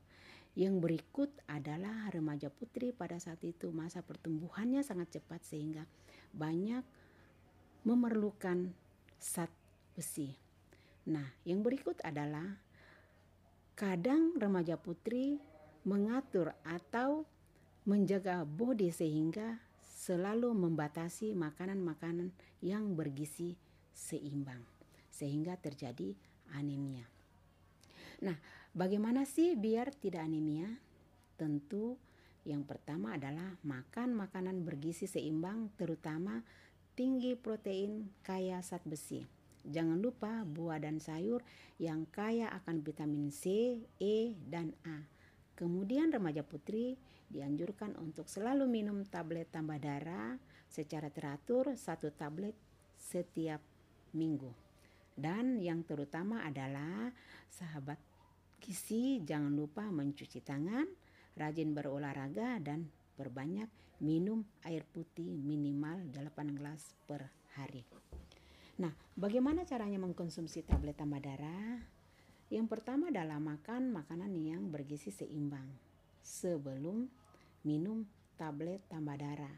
Yang 0.56 0.80
berikut 0.80 1.32
adalah 1.52 2.08
remaja 2.08 2.48
putri 2.48 2.96
pada 2.96 3.20
saat 3.20 3.44
itu 3.44 3.68
masa 3.76 4.00
pertumbuhannya 4.00 4.80
sangat 4.80 5.20
cepat 5.20 5.44
sehingga 5.44 5.84
banyak 6.32 6.88
memerlukan 7.84 8.72
zat 9.20 9.52
besi. 9.92 10.48
Nah, 11.08 11.28
yang 11.48 11.64
berikut 11.64 12.02
adalah 12.04 12.60
kadang 13.80 14.36
remaja 14.36 14.76
putri 14.76 15.40
mengatur 15.88 16.52
atau 16.68 17.24
menjaga 17.88 18.44
body 18.44 18.92
sehingga 18.92 19.64
selalu 19.80 20.52
membatasi 20.52 21.32
makanan-makanan 21.36 22.36
yang 22.60 22.98
bergizi 23.00 23.56
seimbang 23.96 24.64
sehingga 25.08 25.56
terjadi 25.56 26.16
anemia. 26.56 27.08
Nah, 28.24 28.36
bagaimana 28.76 29.24
sih 29.24 29.56
biar 29.56 29.96
tidak 29.96 30.28
anemia? 30.28 30.68
Tentu 31.40 31.96
yang 32.44 32.64
pertama 32.68 33.16
adalah 33.16 33.56
makan 33.64 34.16
makanan 34.16 34.64
bergizi 34.64 35.08
seimbang 35.08 35.72
terutama 35.76 36.44
tinggi 36.96 37.36
protein 37.36 38.12
kaya 38.24 38.60
zat 38.60 38.84
besi. 38.84 39.39
Jangan 39.68 40.00
lupa 40.00 40.48
buah 40.48 40.80
dan 40.80 41.04
sayur 41.04 41.44
yang 41.80 42.08
kaya 42.10 42.48
akan 42.64 42.84
vitamin 42.84 43.32
C, 43.32 43.76
E, 44.00 44.34
dan 44.48 44.72
A. 44.88 45.04
Kemudian 45.60 46.12
remaja 46.12 46.44
putri 46.44 46.96
dianjurkan 47.28 48.00
untuk 48.00 48.32
selalu 48.32 48.66
minum 48.66 49.04
tablet 49.04 49.52
tambah 49.52 49.78
darah 49.78 50.40
secara 50.72 51.12
teratur 51.12 51.76
satu 51.76 52.10
tablet 52.16 52.56
setiap 52.96 53.60
minggu. 54.16 54.50
Dan 55.20 55.60
yang 55.60 55.84
terutama 55.84 56.48
adalah 56.48 57.12
sahabat 57.52 58.00
gizi 58.64 59.20
jangan 59.20 59.52
lupa 59.52 59.84
mencuci 59.92 60.40
tangan, 60.40 60.88
rajin 61.36 61.76
berolahraga 61.76 62.64
dan 62.64 62.88
perbanyak 63.20 63.68
minum 64.00 64.48
air 64.64 64.88
putih 64.88 65.36
minimal 65.44 66.08
8 66.16 66.56
gelas 66.56 66.96
per 67.04 67.28
hari. 67.60 67.84
Nah, 68.80 68.96
bagaimana 69.20 69.68
caranya 69.68 70.00
mengkonsumsi 70.00 70.64
tablet 70.64 70.96
tambah 70.96 71.20
darah? 71.20 71.84
Yang 72.48 72.68
pertama 72.72 73.12
adalah 73.12 73.38
makan 73.38 73.92
makanan 73.92 74.32
yang 74.40 74.72
bergizi 74.72 75.12
seimbang 75.12 75.68
sebelum 76.24 77.12
minum 77.68 78.08
tablet 78.40 78.80
tambah 78.88 79.20
darah. 79.20 79.54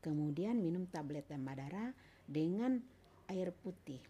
Kemudian 0.00 0.62
minum 0.62 0.86
tablet 0.86 1.26
tambah 1.26 1.58
darah 1.58 1.90
dengan 2.24 2.78
air 3.26 3.50
putih. 3.50 4.00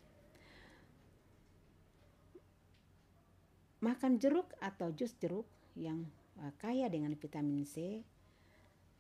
Makan 3.81 4.21
jeruk 4.21 4.53
atau 4.61 4.93
jus 4.93 5.17
jeruk 5.17 5.49
yang 5.73 6.05
uh, 6.37 6.53
kaya 6.61 6.93
dengan 6.93 7.17
vitamin 7.17 7.65
C 7.65 8.05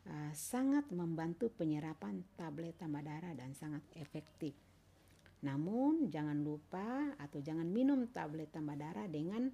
uh, 0.08 0.32
sangat 0.32 0.88
membantu 0.88 1.52
penyerapan 1.52 2.24
tablet 2.40 2.80
tambah 2.80 3.04
darah 3.04 3.36
dan 3.36 3.52
sangat 3.52 3.84
efektif. 4.00 4.56
Namun 5.40 6.12
jangan 6.12 6.36
lupa 6.44 7.16
atau 7.16 7.40
jangan 7.40 7.64
minum 7.64 8.04
tablet 8.12 8.52
tambah 8.52 8.76
darah 8.76 9.08
dengan 9.08 9.48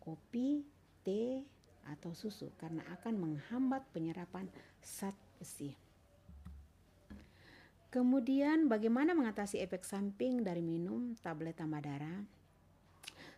kopi, 0.00 0.64
teh, 1.04 1.44
atau 1.88 2.12
susu 2.12 2.52
karena 2.60 2.84
akan 3.00 3.14
menghambat 3.16 3.84
penyerapan 3.92 4.48
zat 4.80 5.16
besi. 5.40 5.72
Kemudian 7.88 8.68
bagaimana 8.68 9.16
mengatasi 9.16 9.64
efek 9.64 9.80
samping 9.88 10.44
dari 10.44 10.60
minum 10.60 11.16
tablet 11.24 11.56
tambah 11.56 11.80
darah? 11.80 12.20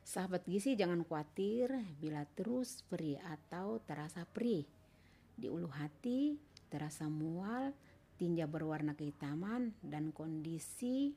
Sahabat 0.02 0.42
gizi 0.42 0.74
jangan 0.74 1.06
khawatir 1.06 1.70
bila 2.02 2.26
terus 2.34 2.82
perih 2.90 3.22
atau 3.22 3.78
terasa 3.86 4.26
perih. 4.26 4.66
Di 5.38 5.46
ulu 5.46 5.70
hati 5.70 6.34
terasa 6.66 7.06
mual, 7.06 7.70
tinja 8.18 8.50
berwarna 8.50 8.98
kehitaman 8.98 9.70
dan 9.86 10.10
kondisi 10.10 11.14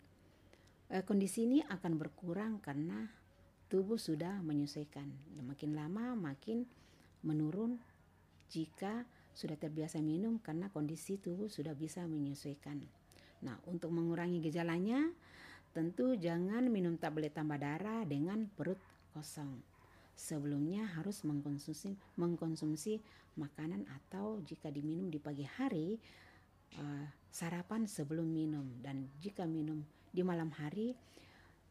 kondisi 1.08 1.48
ini 1.48 1.60
akan 1.63 1.96
berkurang 1.96 2.60
karena 2.60 3.08
tubuh 3.71 3.98
sudah 3.98 4.44
menyesuaikan. 4.46 5.10
Makin 5.42 5.73
lama 5.73 6.13
makin 6.13 6.67
menurun 7.23 7.79
jika 8.54 9.08
sudah 9.34 9.58
terbiasa 9.58 9.98
minum 9.98 10.38
karena 10.38 10.69
kondisi 10.69 11.17
tubuh 11.17 11.50
sudah 11.50 11.73
bisa 11.73 12.06
menyesuaikan. 12.06 12.77
Nah, 13.42 13.58
untuk 13.67 13.90
mengurangi 13.90 14.40
gejalanya, 14.40 15.10
tentu 15.73 16.13
jangan 16.15 16.69
minum 16.69 16.96
tablet 17.02 17.34
tambah 17.34 17.58
darah 17.58 18.06
dengan 18.06 18.46
perut 18.54 18.77
kosong. 19.12 19.58
Sebelumnya 20.13 20.86
harus 20.94 21.25
mengkonsumsi 21.25 21.98
mengkonsumsi 22.21 23.02
makanan 23.34 23.90
atau 23.90 24.38
jika 24.46 24.69
diminum 24.69 25.10
di 25.10 25.17
pagi 25.17 25.50
hari 25.50 25.98
uh, 26.77 27.06
sarapan 27.34 27.90
sebelum 27.90 28.29
minum 28.29 28.77
dan 28.86 29.10
jika 29.17 29.50
minum 29.50 29.81
di 30.13 30.21
malam 30.21 30.53
hari 30.53 30.93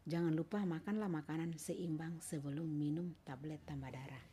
jangan 0.03 0.34
lupa 0.34 0.59
makanlah 0.66 1.07
makanan 1.07 1.55
seimbang 1.55 2.18
sebelum 2.18 2.66
minum 2.66 3.14
tablet 3.22 3.62
tambah 3.62 3.86
darah. 3.95 4.26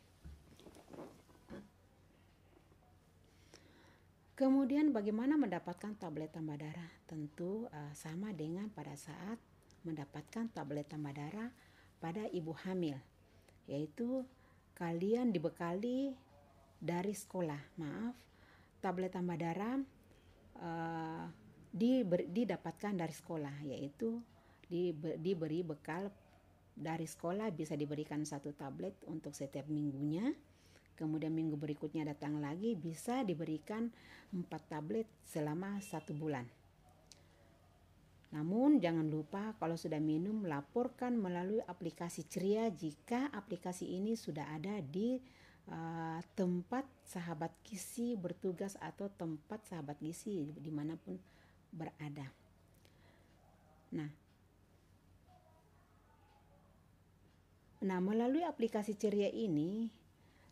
Kemudian 4.34 4.90
bagaimana 4.90 5.38
mendapatkan 5.38 5.94
tablet 5.94 6.34
tambah 6.34 6.58
darah? 6.58 6.90
Tentu 7.06 7.70
uh, 7.70 7.92
sama 7.94 8.34
dengan 8.34 8.66
pada 8.72 8.98
saat 8.98 9.38
mendapatkan 9.86 10.50
tablet 10.50 10.90
tambah 10.90 11.14
darah 11.14 11.54
pada 12.02 12.26
ibu 12.34 12.50
hamil, 12.66 12.98
yaitu 13.70 14.26
kalian 14.74 15.30
dibekali 15.30 16.16
dari 16.80 17.12
sekolah, 17.12 17.60
maaf, 17.76 18.16
tablet 18.80 19.12
tambah 19.12 19.36
darah 19.36 19.76
uh, 20.56 21.28
diber, 21.70 22.26
didapatkan 22.26 22.94
dari 22.98 23.14
sekolah 23.14 23.56
yaitu 23.66 24.18
di, 24.66 24.94
diberi 24.94 25.62
bekal 25.66 26.10
dari 26.74 27.04
sekolah 27.04 27.50
bisa 27.52 27.74
diberikan 27.74 28.22
satu 28.22 28.54
tablet 28.54 28.94
untuk 29.10 29.34
setiap 29.34 29.66
minggunya. 29.66 30.32
Kemudian 30.94 31.32
minggu 31.32 31.56
berikutnya 31.56 32.04
datang 32.04 32.44
lagi 32.44 32.76
bisa 32.76 33.24
diberikan 33.24 33.88
empat 34.36 34.62
tablet 34.68 35.08
selama 35.24 35.80
satu 35.80 36.12
bulan. 36.12 36.44
Namun 38.30 38.78
jangan 38.78 39.10
lupa 39.10 39.58
kalau 39.58 39.74
sudah 39.74 39.98
minum 39.98 40.46
laporkan 40.46 41.18
melalui 41.18 41.58
aplikasi 41.66 42.28
ceria. 42.30 42.70
Jika 42.70 43.32
aplikasi 43.32 43.90
ini 43.96 44.14
sudah 44.14 44.54
ada 44.54 44.78
di 44.84 45.18
uh, 45.72 46.20
tempat 46.38 46.86
sahabat 47.02 47.50
gizi 47.66 48.14
bertugas 48.14 48.78
atau 48.78 49.10
tempat 49.10 49.66
sahabat 49.66 49.98
gizi 49.98 50.52
di 50.54 50.70
mana 50.70 50.94
pun 50.94 51.18
berada. 51.72 52.26
Nah, 53.90 54.10
Nah, 57.80 57.96
melalui 57.96 58.44
aplikasi 58.44 58.92
Ceria 58.92 59.32
ini 59.32 59.88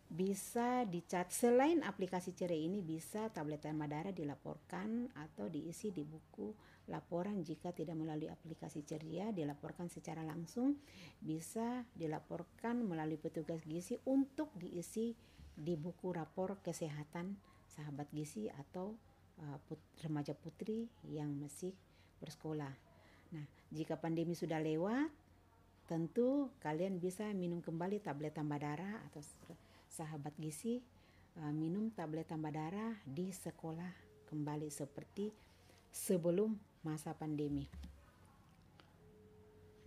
bisa 0.08 0.88
dicat 0.88 1.28
selain 1.28 1.84
aplikasi 1.84 2.32
Ceria 2.32 2.56
ini 2.56 2.80
bisa 2.80 3.28
tablet 3.28 3.68
Madara 3.76 4.08
dilaporkan 4.08 5.12
atau 5.12 5.52
diisi 5.52 5.92
di 5.92 6.08
buku 6.08 6.48
laporan 6.88 7.44
jika 7.44 7.76
tidak 7.76 8.00
melalui 8.00 8.32
aplikasi 8.32 8.80
Ceria 8.88 9.28
dilaporkan 9.28 9.92
secara 9.92 10.24
langsung 10.24 10.80
bisa 11.20 11.84
dilaporkan 11.92 12.80
melalui 12.80 13.20
petugas 13.20 13.60
gizi 13.68 14.00
untuk 14.08 14.48
diisi 14.56 15.12
di 15.52 15.76
buku 15.76 16.16
rapor 16.16 16.64
kesehatan 16.64 17.36
sahabat 17.68 18.08
gizi 18.08 18.48
atau 18.48 18.96
uh, 19.42 19.58
put, 19.66 19.78
remaja 20.02 20.34
putri 20.34 20.86
yang 21.06 21.30
masih 21.38 21.74
bersekolah. 22.18 22.72
Nah, 23.34 23.44
jika 23.70 24.00
pandemi 24.00 24.32
sudah 24.32 24.58
lewat 24.58 25.10
Tentu 25.88 26.52
kalian 26.60 27.00
bisa 27.00 27.24
minum 27.32 27.64
kembali 27.64 28.04
tablet 28.04 28.36
tambah 28.36 28.60
darah 28.60 29.00
atau 29.08 29.24
sahabat 29.88 30.36
gizi 30.36 30.84
uh, 31.40 31.48
minum 31.48 31.88
tablet 31.88 32.28
tambah 32.28 32.52
darah 32.52 32.92
di 33.08 33.32
sekolah 33.32 33.88
kembali 34.28 34.68
seperti 34.68 35.32
sebelum 35.88 36.52
masa 36.84 37.16
pandemi. 37.16 37.64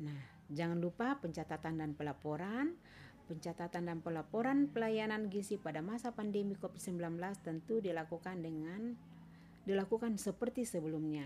Nah, 0.01 0.49
jangan 0.49 0.81
lupa 0.81 1.21
pencatatan 1.21 1.77
dan 1.77 1.93
pelaporan. 1.93 2.73
Pencatatan 3.29 3.85
dan 3.85 4.01
pelaporan 4.01 4.73
pelayanan 4.73 5.29
gizi 5.29 5.61
pada 5.61 5.85
masa 5.85 6.17
pandemi 6.17 6.57
COVID-19 6.57 7.21
tentu 7.45 7.77
dilakukan 7.77 8.41
dengan 8.41 8.97
dilakukan 9.65 10.17
seperti 10.17 10.65
sebelumnya 10.65 11.25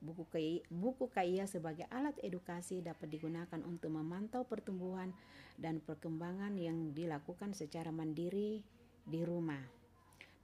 Buku, 0.00 0.24
KI, 0.32 0.64
buku 0.72 1.12
KIA 1.12 1.44
sebagai 1.44 1.84
alat 1.92 2.16
edukasi 2.24 2.80
dapat 2.80 3.12
digunakan 3.12 3.60
untuk 3.60 3.92
memantau 3.92 4.48
pertumbuhan 4.48 5.12
dan 5.60 5.76
perkembangan 5.84 6.56
yang 6.56 6.96
dilakukan 6.96 7.52
secara 7.52 7.92
mandiri 7.92 8.64
di 9.04 9.20
rumah. 9.28 9.60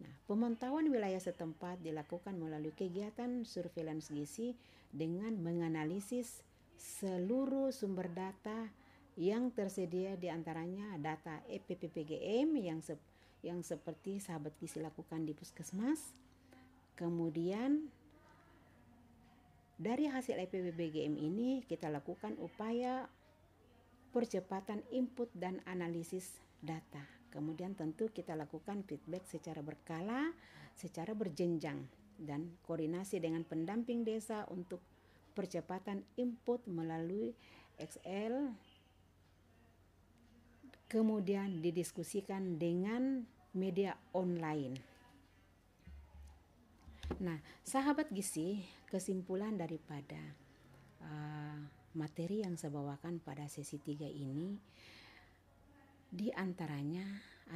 Nah, 0.04 0.12
pemantauan 0.28 0.92
wilayah 0.92 1.16
setempat 1.16 1.80
dilakukan 1.80 2.36
melalui 2.36 2.76
kegiatan 2.76 3.48
surveillance 3.48 4.12
gizi 4.12 4.52
dengan 4.92 5.32
menganalisis 5.40 6.44
seluruh 6.76 7.72
sumber 7.72 8.12
data 8.12 8.68
yang 9.16 9.48
tersedia 9.56 10.20
di 10.20 10.28
antaranya 10.28 11.00
data 11.00 11.40
EPPPGM 11.48 12.52
yang 12.60 12.84
se 12.84 13.00
yang 13.40 13.64
seperti 13.64 14.20
sahabat 14.20 14.52
gizi 14.60 14.84
lakukan 14.84 15.24
di 15.24 15.32
puskesmas, 15.32 16.12
kemudian 16.96 17.92
dari 19.76 20.08
hasil 20.08 20.40
EPBBGM 20.40 21.20
ini 21.20 21.60
kita 21.68 21.92
lakukan 21.92 22.34
upaya 22.40 23.04
percepatan 24.16 24.80
input 24.88 25.28
dan 25.36 25.60
analisis 25.68 26.40
data. 26.64 27.04
Kemudian 27.28 27.76
tentu 27.76 28.08
kita 28.08 28.32
lakukan 28.32 28.80
feedback 28.88 29.28
secara 29.28 29.60
berkala, 29.60 30.32
secara 30.72 31.12
berjenjang 31.12 31.84
dan 32.16 32.56
koordinasi 32.64 33.20
dengan 33.20 33.44
pendamping 33.44 34.08
desa 34.08 34.48
untuk 34.48 34.80
percepatan 35.36 36.00
input 36.16 36.64
melalui 36.64 37.36
Excel 37.76 38.56
kemudian 40.88 41.60
didiskusikan 41.60 42.56
dengan 42.56 43.28
media 43.52 44.00
online. 44.16 44.95
Nah, 47.16 47.40
sahabat 47.64 48.12
gizi, 48.12 48.60
kesimpulan 48.92 49.56
daripada 49.56 50.20
uh, 51.00 51.60
materi 51.96 52.44
yang 52.44 52.60
saya 52.60 52.76
bawakan 52.76 53.24
pada 53.24 53.48
sesi 53.48 53.80
tiga 53.80 54.04
ini 54.04 54.60
di 56.12 56.28
antaranya 56.36 57.04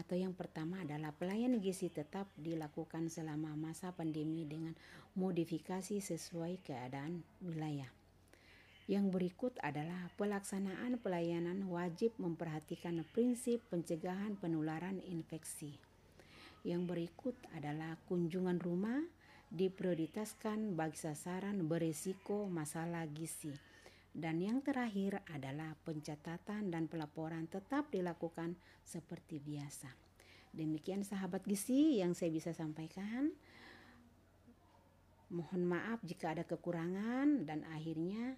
atau 0.01 0.17
yang 0.17 0.33
pertama 0.33 0.81
adalah 0.81 1.13
pelayanan 1.13 1.61
gizi 1.61 1.93
tetap 1.93 2.25
dilakukan 2.41 3.13
selama 3.13 3.53
masa 3.53 3.93
pandemi 3.93 4.49
dengan 4.49 4.73
modifikasi 5.13 6.01
sesuai 6.01 6.65
keadaan 6.65 7.21
wilayah. 7.45 7.93
Yang 8.89 9.07
berikut 9.13 9.55
adalah 9.61 10.09
pelaksanaan 10.17 10.97
pelayanan 11.05 11.69
wajib 11.69 12.17
memperhatikan 12.17 13.05
prinsip 13.13 13.61
pencegahan 13.69 14.41
penularan 14.41 15.05
infeksi. 15.05 15.77
Yang 16.65 16.83
berikut 16.89 17.37
adalah 17.53 18.01
kunjungan 18.09 18.57
rumah 18.57 18.99
diprioritaskan 19.51 20.78
bagi 20.78 20.94
sasaran 20.94 21.66
berisiko 21.66 22.46
masalah 22.46 23.05
gizi. 23.11 23.51
Dan 24.11 24.42
yang 24.42 24.62
terakhir 24.62 25.22
adalah 25.30 25.74
pencatatan 25.86 26.70
dan 26.70 26.90
pelaporan 26.90 27.46
tetap 27.46 27.90
dilakukan 27.94 28.59
seperti 28.82 29.38
biasa. 29.38 29.90
Demikian 30.51 31.07
sahabat 31.07 31.46
gizi 31.46 32.03
yang 32.03 32.14
saya 32.14 32.34
bisa 32.34 32.51
sampaikan. 32.51 33.30
Mohon 35.30 35.78
maaf 35.78 36.03
jika 36.03 36.34
ada 36.34 36.42
kekurangan 36.42 37.46
dan 37.46 37.62
akhirnya 37.70 38.34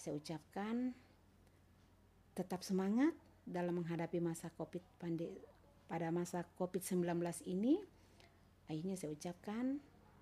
saya 0.00 0.16
ucapkan 0.16 0.96
tetap 2.32 2.64
semangat 2.64 3.12
dalam 3.44 3.84
menghadapi 3.84 4.24
masa 4.24 4.48
Covid 4.56 4.80
pada 5.84 6.08
masa 6.08 6.48
Covid-19 6.56 7.04
ini. 7.44 7.76
Akhirnya 8.72 8.96
saya 8.96 9.12
ucapkan 9.12 9.84